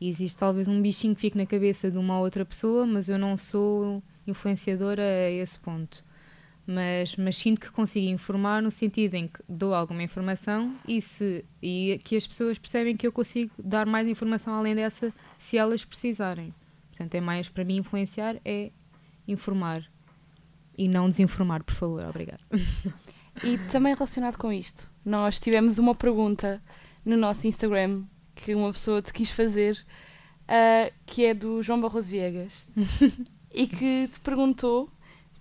existe 0.00 0.38
talvez 0.38 0.68
um 0.68 0.80
bichinho 0.80 1.14
que 1.14 1.20
fique 1.20 1.36
na 1.36 1.46
cabeça 1.46 1.90
de 1.90 1.98
uma 1.98 2.18
outra 2.18 2.44
pessoa, 2.44 2.86
mas 2.86 3.08
eu 3.08 3.18
não 3.18 3.36
sou 3.36 4.02
influenciadora 4.26 5.02
a 5.02 5.30
esse 5.30 5.58
ponto. 5.58 6.04
mas, 6.66 7.14
mas 7.16 7.36
sinto 7.36 7.60
que 7.60 7.70
consigo 7.70 8.06
informar 8.06 8.62
no 8.62 8.70
sentido 8.70 9.14
em 9.14 9.28
que 9.28 9.40
dou 9.48 9.74
alguma 9.74 10.02
informação 10.02 10.74
e, 10.88 11.00
se, 11.00 11.44
e 11.62 11.98
que 12.04 12.16
as 12.16 12.26
pessoas 12.26 12.58
percebem 12.58 12.96
que 12.96 13.06
eu 13.06 13.12
consigo 13.12 13.52
dar 13.58 13.86
mais 13.86 14.08
informação 14.08 14.54
além 14.54 14.74
dessa 14.74 15.12
se 15.38 15.58
elas 15.58 15.84
precisarem. 15.84 16.54
Portanto, 16.88 17.14
é 17.14 17.20
mais 17.20 17.48
para 17.48 17.64
mim 17.64 17.76
influenciar 17.76 18.36
é 18.44 18.70
informar 19.28 19.84
e 20.76 20.88
não 20.88 21.08
desinformar, 21.08 21.62
por 21.62 21.74
favor. 21.74 22.04
Obrigada. 22.04 22.40
E 23.42 23.58
também 23.68 23.92
relacionado 23.94 24.36
com 24.36 24.52
isto, 24.52 24.88
nós 25.04 25.40
tivemos 25.40 25.78
uma 25.78 25.92
pergunta 25.92 26.62
no 27.04 27.16
nosso 27.16 27.48
Instagram 27.48 28.04
que 28.34 28.54
uma 28.54 28.72
pessoa 28.72 29.00
te 29.00 29.12
quis 29.12 29.30
fazer, 29.30 29.84
uh, 30.48 30.92
que 31.06 31.24
é 31.24 31.34
do 31.34 31.62
João 31.62 31.80
Barroso 31.80 32.08
Viegas, 32.08 32.66
e 33.52 33.66
que 33.66 34.08
te 34.12 34.20
perguntou 34.20 34.90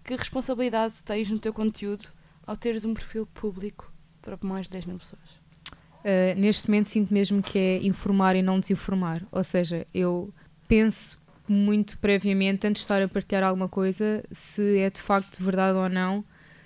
que 0.04 0.16
responsabilidade 0.16 1.02
tens 1.04 1.30
no 1.30 1.40
teu 1.40 1.54
conteúdo 1.54 2.08
ao 2.46 2.58
teres 2.58 2.84
um 2.86 2.94
perfil 2.94 3.26
público 3.26 3.92
para 4.22 4.38
mais 4.42 4.66
de 4.66 4.74
10 4.74 4.86
mil 4.86 4.98
pessoas? 4.98 5.44
Uh, 6.04 6.38
neste 6.38 6.70
momento 6.70 6.90
sinto 6.90 7.14
mesmo 7.14 7.42
que 7.42 7.58
é 7.58 7.78
informar 7.84 8.36
e 8.36 8.42
não 8.42 8.60
desinformar. 8.60 9.24
Ou 9.32 9.44
seja, 9.44 9.88
eu 9.94 10.34
penso 10.68 11.22
muito 11.48 11.98
previamente, 11.98 12.68
antes 12.68 12.82
de 12.82 12.84
estar 12.84 13.02
a 13.02 13.08
partilhar 13.08 13.44
alguma 13.44 13.70
coisa, 13.70 14.24
se 14.32 14.80
é 14.80 14.90
de 14.90 15.02
facto 15.02 15.44
verdade 15.44 15.78
ou 15.78 15.90
não, 15.90 16.24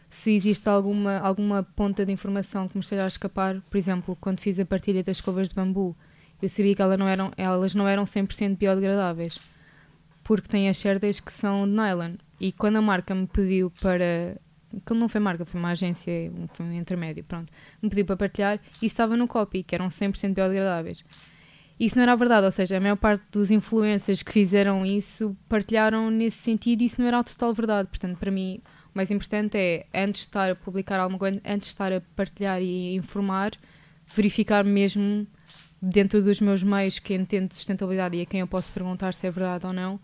se 0.09 0.33
existe 0.33 0.67
alguma, 0.67 1.19
alguma 1.19 1.63
ponta 1.63 2.05
de 2.05 2.11
informação 2.11 2.67
que 2.67 2.75
me 2.75 2.81
esteja 2.81 3.03
a 3.03 3.07
escapar. 3.07 3.61
Por 3.69 3.77
exemplo, 3.77 4.17
quando 4.19 4.39
fiz 4.39 4.59
a 4.59 4.65
partilha 4.65 5.03
das 5.03 5.17
escovas 5.17 5.49
de 5.49 5.55
bambu, 5.55 5.95
eu 6.41 6.49
sabia 6.49 6.75
que 6.75 6.81
elas 6.81 6.99
não 6.99 7.07
eram, 7.07 7.31
elas 7.37 7.73
não 7.73 7.87
eram 7.87 8.03
100% 8.03 8.57
biodegradáveis, 8.57 9.39
porque 10.23 10.47
têm 10.47 10.69
as 10.69 10.77
cerdas 10.77 11.19
que 11.19 11.31
são 11.31 11.67
de 11.67 11.73
nylon. 11.73 12.15
E 12.39 12.51
quando 12.51 12.75
a 12.75 12.81
marca 12.81 13.15
me 13.15 13.27
pediu 13.27 13.71
para. 13.81 14.37
Que 14.85 14.93
não 14.93 15.07
foi 15.07 15.21
marca, 15.21 15.45
foi 15.45 15.59
uma 15.59 15.71
agência, 15.71 16.11
foi 16.53 16.65
um 16.65 16.73
intermédio, 16.73 17.23
pronto. 17.23 17.51
Me 17.81 17.89
pediu 17.89 18.05
para 18.05 18.17
partilhar 18.17 18.59
e 18.81 18.85
estava 18.85 19.15
no 19.15 19.27
copy, 19.27 19.63
que 19.63 19.73
eram 19.73 19.87
100% 19.87 20.33
biodegradáveis. 20.33 21.03
Isso 21.79 21.95
não 21.95 22.03
era 22.03 22.15
verdade, 22.15 22.45
ou 22.45 22.51
seja, 22.51 22.77
a 22.77 22.79
maior 22.79 22.95
parte 22.95 23.23
dos 23.31 23.51
influencers 23.51 24.23
que 24.23 24.31
fizeram 24.31 24.85
isso 24.85 25.37
partilharam 25.47 26.09
nesse 26.09 26.37
sentido 26.37 26.81
e 26.81 26.85
isso 26.85 26.99
não 26.99 27.07
era 27.07 27.19
a 27.19 27.23
total 27.23 27.53
verdade. 27.53 27.87
Portanto, 27.87 28.17
para 28.17 28.31
mim, 28.31 28.59
o 28.93 28.97
mais 28.97 29.11
importante 29.11 29.57
é, 29.57 29.85
antes 29.93 30.21
de 30.21 30.27
estar 30.27 30.51
a 30.51 30.55
publicar 30.55 30.99
alguma 30.99 31.19
coisa, 31.19 31.39
antes 31.45 31.67
de 31.69 31.73
estar 31.73 31.93
a 31.93 32.01
partilhar 32.15 32.61
e 32.61 32.95
informar, 32.95 33.51
verificar 34.15 34.65
mesmo 34.65 35.27
dentro 35.81 36.21
dos 36.21 36.41
meus 36.41 36.63
meios 36.63 36.99
que 36.99 37.13
entendo 37.13 37.49
de 37.49 37.55
sustentabilidade 37.55 38.17
e 38.17 38.21
a 38.21 38.25
quem 38.25 38.39
eu 38.39 38.47
posso 38.47 38.69
perguntar 38.71 39.13
se 39.13 39.27
é 39.27 39.31
verdade 39.31 39.65
ou 39.65 39.73
não, 39.73 39.99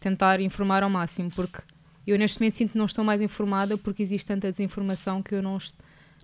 tentar 0.00 0.40
informar 0.40 0.82
ao 0.82 0.90
máximo, 0.90 1.30
porque 1.30 1.60
eu 2.06 2.18
neste 2.18 2.40
momento 2.40 2.56
sinto 2.56 2.72
que 2.72 2.78
não 2.78 2.86
estou 2.86 3.04
mais 3.04 3.20
informada 3.20 3.78
porque 3.78 4.02
existe 4.02 4.26
tanta 4.26 4.50
desinformação 4.50 5.22
que 5.22 5.34
eu 5.34 5.42
não, 5.42 5.58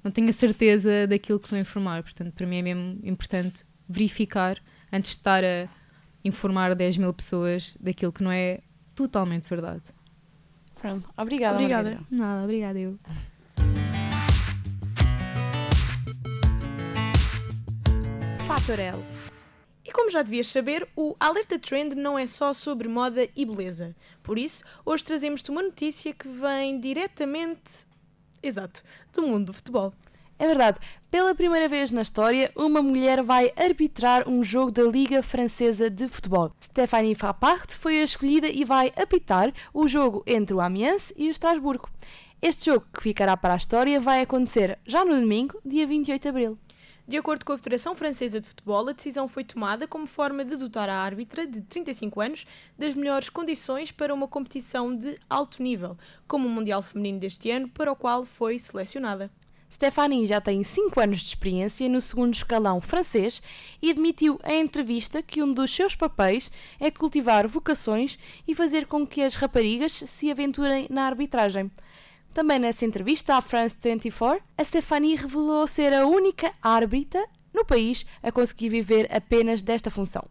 não 0.02 0.11
tenho 0.11 0.28
a 0.28 0.32
certeza 0.32 1.06
daquilo 1.06 1.38
que 1.38 1.46
estou 1.46 1.56
a 1.56 1.61
informar. 1.61 2.02
Portanto, 2.02 2.32
para 2.32 2.46
mim 2.46 2.58
é 2.58 2.62
mesmo 2.62 3.00
importante 3.04 3.64
verificar 3.88 4.58
antes 4.92 5.12
de 5.12 5.18
estar 5.18 5.44
a 5.44 5.68
informar 6.24 6.74
10 6.74 6.96
mil 6.96 7.14
pessoas 7.14 7.76
daquilo 7.80 8.12
que 8.12 8.22
não 8.22 8.32
é 8.32 8.61
totalmente 8.94 9.48
verdade. 9.48 9.82
Pronto, 10.80 11.08
obrigada. 11.16 11.54
Obrigada. 11.54 11.90
Margarida. 11.90 12.06
Nada, 12.11 12.44
obrigada 12.44 12.78
eu. 12.78 12.98
Fator 18.59 18.81
L. 18.81 18.99
E 19.85 19.92
como 19.92 20.11
já 20.11 20.21
devias 20.21 20.49
saber, 20.49 20.88
o 20.97 21.14
Alerta 21.21 21.59
Trend 21.59 21.94
não 21.94 22.18
é 22.18 22.27
só 22.27 22.53
sobre 22.53 22.88
moda 22.88 23.29
e 23.37 23.44
beleza. 23.44 23.94
Por 24.23 24.37
isso, 24.37 24.64
hoje 24.85 25.05
trazemos-te 25.05 25.51
uma 25.51 25.62
notícia 25.62 26.12
que 26.12 26.27
vem 26.27 26.81
diretamente. 26.81 27.87
Exato, 28.42 28.83
do 29.12 29.23
mundo 29.23 29.47
do 29.47 29.53
futebol. 29.53 29.92
É 30.38 30.47
verdade, 30.47 30.79
pela 31.11 31.35
primeira 31.35 31.68
vez 31.68 31.92
na 31.92 32.03
história, 32.03 32.51
uma 32.57 32.83
mulher 32.83 33.23
vai 33.23 33.53
arbitrar 33.57 34.29
um 34.29 34.42
jogo 34.42 34.73
da 34.73 34.83
Liga 34.83 35.23
Francesa 35.23 35.88
de 35.88 36.09
Futebol. 36.09 36.53
Stéphanie 36.61 37.14
Frappart 37.14 37.71
foi 37.73 38.01
a 38.01 38.05
escolhida 38.05 38.49
e 38.49 38.64
vai 38.64 38.92
apitar 38.97 39.53
o 39.73 39.87
jogo 39.87 40.23
entre 40.27 40.55
o 40.55 40.61
Amiens 40.61 41.12
e 41.16 41.29
o 41.29 41.31
Estrasburgo. 41.31 41.88
Este 42.42 42.66
jogo, 42.66 42.87
que 42.92 43.03
ficará 43.03 43.37
para 43.37 43.55
a 43.55 43.57
história, 43.57 44.01
vai 44.01 44.23
acontecer 44.23 44.79
já 44.85 45.05
no 45.05 45.21
domingo, 45.21 45.61
dia 45.64 45.87
28 45.87 46.23
de 46.23 46.29
abril. 46.29 46.59
De 47.09 47.16
acordo 47.16 47.42
com 47.42 47.55
a 47.55 47.57
Federação 47.57 47.94
Francesa 47.94 48.38
de 48.38 48.47
Futebol, 48.47 48.87
a 48.87 48.92
decisão 48.92 49.27
foi 49.27 49.42
tomada 49.42 49.88
como 49.88 50.07
forma 50.07 50.44
de 50.44 50.57
dotar 50.57 50.90
a 50.90 50.94
árbitra, 50.94 51.47
de 51.47 51.62
35 51.62 52.21
anos, 52.21 52.47
das 52.79 52.94
melhores 52.94 53.31
condições 53.31 53.90
para 53.90 54.12
uma 54.12 54.29
competição 54.29 54.94
de 54.94 55.18
alto 55.27 55.62
nível, 55.62 55.97
como 56.27 56.47
o 56.47 56.51
Mundial 56.51 56.83
Feminino 56.83 57.18
deste 57.18 57.51
ano, 57.51 57.66
para 57.66 57.90
o 57.90 57.97
qual 57.97 58.27
foi 58.27 58.59
selecionada. 58.59 59.31
Stephanie 59.73 60.27
já 60.27 60.38
tem 60.38 60.62
5 60.62 61.01
anos 61.01 61.21
de 61.21 61.29
experiência 61.29 61.88
no 61.88 62.03
segundo 62.03 62.35
escalão 62.35 62.79
francês 62.79 63.42
e 63.81 63.90
admitiu 63.90 64.38
em 64.44 64.61
entrevista 64.61 65.23
que 65.23 65.42
um 65.42 65.51
dos 65.51 65.75
seus 65.75 65.97
papéis 65.97 66.51
é 66.79 66.90
cultivar 66.90 67.49
vocações 67.49 68.18
e 68.47 68.55
fazer 68.55 68.85
com 68.85 69.07
que 69.07 69.23
as 69.23 69.35
raparigas 69.35 69.92
se 69.92 70.31
aventurem 70.31 70.87
na 70.90 71.07
arbitragem. 71.07 71.71
Também 72.33 72.59
nessa 72.59 72.85
entrevista 72.85 73.37
à 73.37 73.43
France 73.43 73.77
24, 73.83 74.43
a 74.57 74.64
Stephanie 74.64 75.17
revelou 75.17 75.67
ser 75.67 75.93
a 75.93 76.07
única 76.07 76.53
árbitra 76.62 77.27
no 77.53 77.64
país 77.64 78.07
a 78.23 78.31
conseguir 78.31 78.69
viver 78.69 79.09
apenas 79.14 79.62
desta 79.62 79.91
função. 79.91 80.29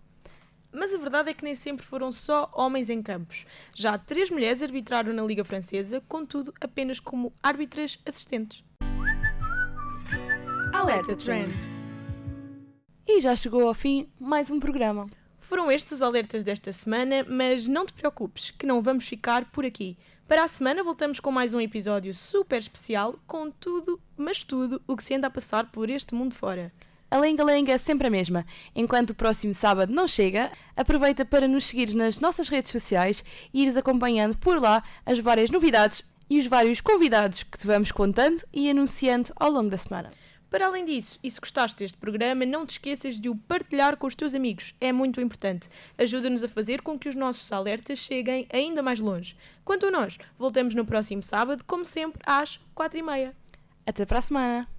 Mas 0.72 0.94
a 0.94 0.98
verdade 0.98 1.30
é 1.30 1.34
que 1.34 1.44
nem 1.44 1.56
sempre 1.56 1.86
foram 1.86 2.12
só 2.12 2.52
homens 2.54 2.90
em 2.90 3.02
campos. 3.02 3.46
Já 3.74 3.98
três 3.98 4.30
mulheres 4.30 4.62
arbitraram 4.62 5.12
na 5.12 5.24
Liga 5.24 5.44
Francesa, 5.44 6.02
contudo 6.08 6.54
apenas 6.62 7.00
como 7.00 7.34
árbitras 7.42 8.00
assistentes. 8.06 8.64
Alerta 10.74 11.16
Trend. 11.16 11.52
E 13.08 13.20
já 13.20 13.36
chegou 13.36 13.68
ao 13.68 13.74
fim 13.74 14.08
mais 14.20 14.52
um 14.52 14.60
programa. 14.60 15.08
Foram 15.48 15.72
estes 15.72 15.94
os 15.94 16.02
alertas 16.02 16.44
desta 16.44 16.74
semana, 16.74 17.26
mas 17.26 17.70
não 17.70 17.86
te 17.86 17.94
preocupes, 17.94 18.52
que 18.52 18.66
não 18.66 18.82
vamos 18.82 19.08
ficar 19.08 19.46
por 19.46 19.66
aqui. 19.66 19.96
Para 20.28 20.44
a 20.44 20.48
semana 20.48 20.84
voltamos 20.84 21.22
com 21.22 21.32
mais 21.32 21.54
um 21.54 21.62
episódio 21.62 22.14
super 22.14 22.60
especial 22.60 23.18
com 23.26 23.50
tudo, 23.50 23.98
mas 24.18 24.44
tudo, 24.44 24.82
o 24.86 24.98
que 24.98 25.04
se 25.06 25.16
anda 25.16 25.28
a 25.28 25.30
passar 25.30 25.72
por 25.72 25.90
este 25.90 26.14
mundo 26.14 26.36
fora. 26.36 26.70
A 27.10 27.18
lenga-lenga 27.18 27.72
é 27.72 27.78
sempre 27.78 28.08
a 28.08 28.10
mesma. 28.10 28.46
Enquanto 28.76 29.12
o 29.12 29.16
próximo 29.16 29.54
sábado 29.54 29.94
não 29.94 30.06
chega, 30.06 30.52
aproveita 30.76 31.24
para 31.24 31.48
nos 31.48 31.68
seguir 31.68 31.96
nas 31.96 32.20
nossas 32.20 32.50
redes 32.50 32.70
sociais 32.70 33.24
e 33.54 33.64
ires 33.64 33.78
acompanhando 33.78 34.38
por 34.38 34.62
lá 34.62 34.84
as 35.06 35.18
várias 35.18 35.50
novidades 35.50 36.04
e 36.30 36.40
os 36.40 36.46
vários 36.46 36.82
convidados 36.82 37.44
que 37.44 37.58
te 37.58 37.66
vamos 37.66 37.90
contando 37.90 38.44
e 38.52 38.70
anunciando 38.70 39.32
ao 39.38 39.50
longo 39.50 39.70
da 39.70 39.78
semana. 39.78 40.10
Para 40.50 40.68
além 40.68 40.86
disso, 40.86 41.20
e 41.22 41.30
se 41.30 41.40
gostaste 41.40 41.80
deste 41.80 41.98
programa, 41.98 42.46
não 42.46 42.66
te 42.66 42.72
esqueças 42.72 43.20
de 43.20 43.30
o 43.30 43.36
partilhar 43.36 43.98
com 43.98 44.08
os 44.08 44.16
teus 44.16 44.34
amigos. 44.34 44.74
É 44.80 44.92
muito 44.92 45.20
importante. 45.20 45.68
Ajuda-nos 45.98 46.44
a 46.44 46.48
fazer 46.48 46.82
com 46.82 46.98
que 46.98 47.10
os 47.10 47.16
nossos 47.16 47.52
alertas 47.52 48.00
cheguem 48.00 48.48
ainda 48.52 48.82
mais 48.82 49.00
longe. 49.00 49.36
Quanto 49.66 49.88
a 49.88 49.92
nós, 49.92 50.18
voltamos 50.40 50.74
no 50.74 50.86
próximo 50.86 51.22
sábado, 51.22 51.64
como 51.66 51.84
sempre, 51.84 52.22
às 52.26 52.60
quatro 52.74 52.98
e 52.98 53.04
meia. 53.04 53.36
Até 53.86 54.06
para 54.06 54.20
a 54.20 54.22
semana! 54.22 54.77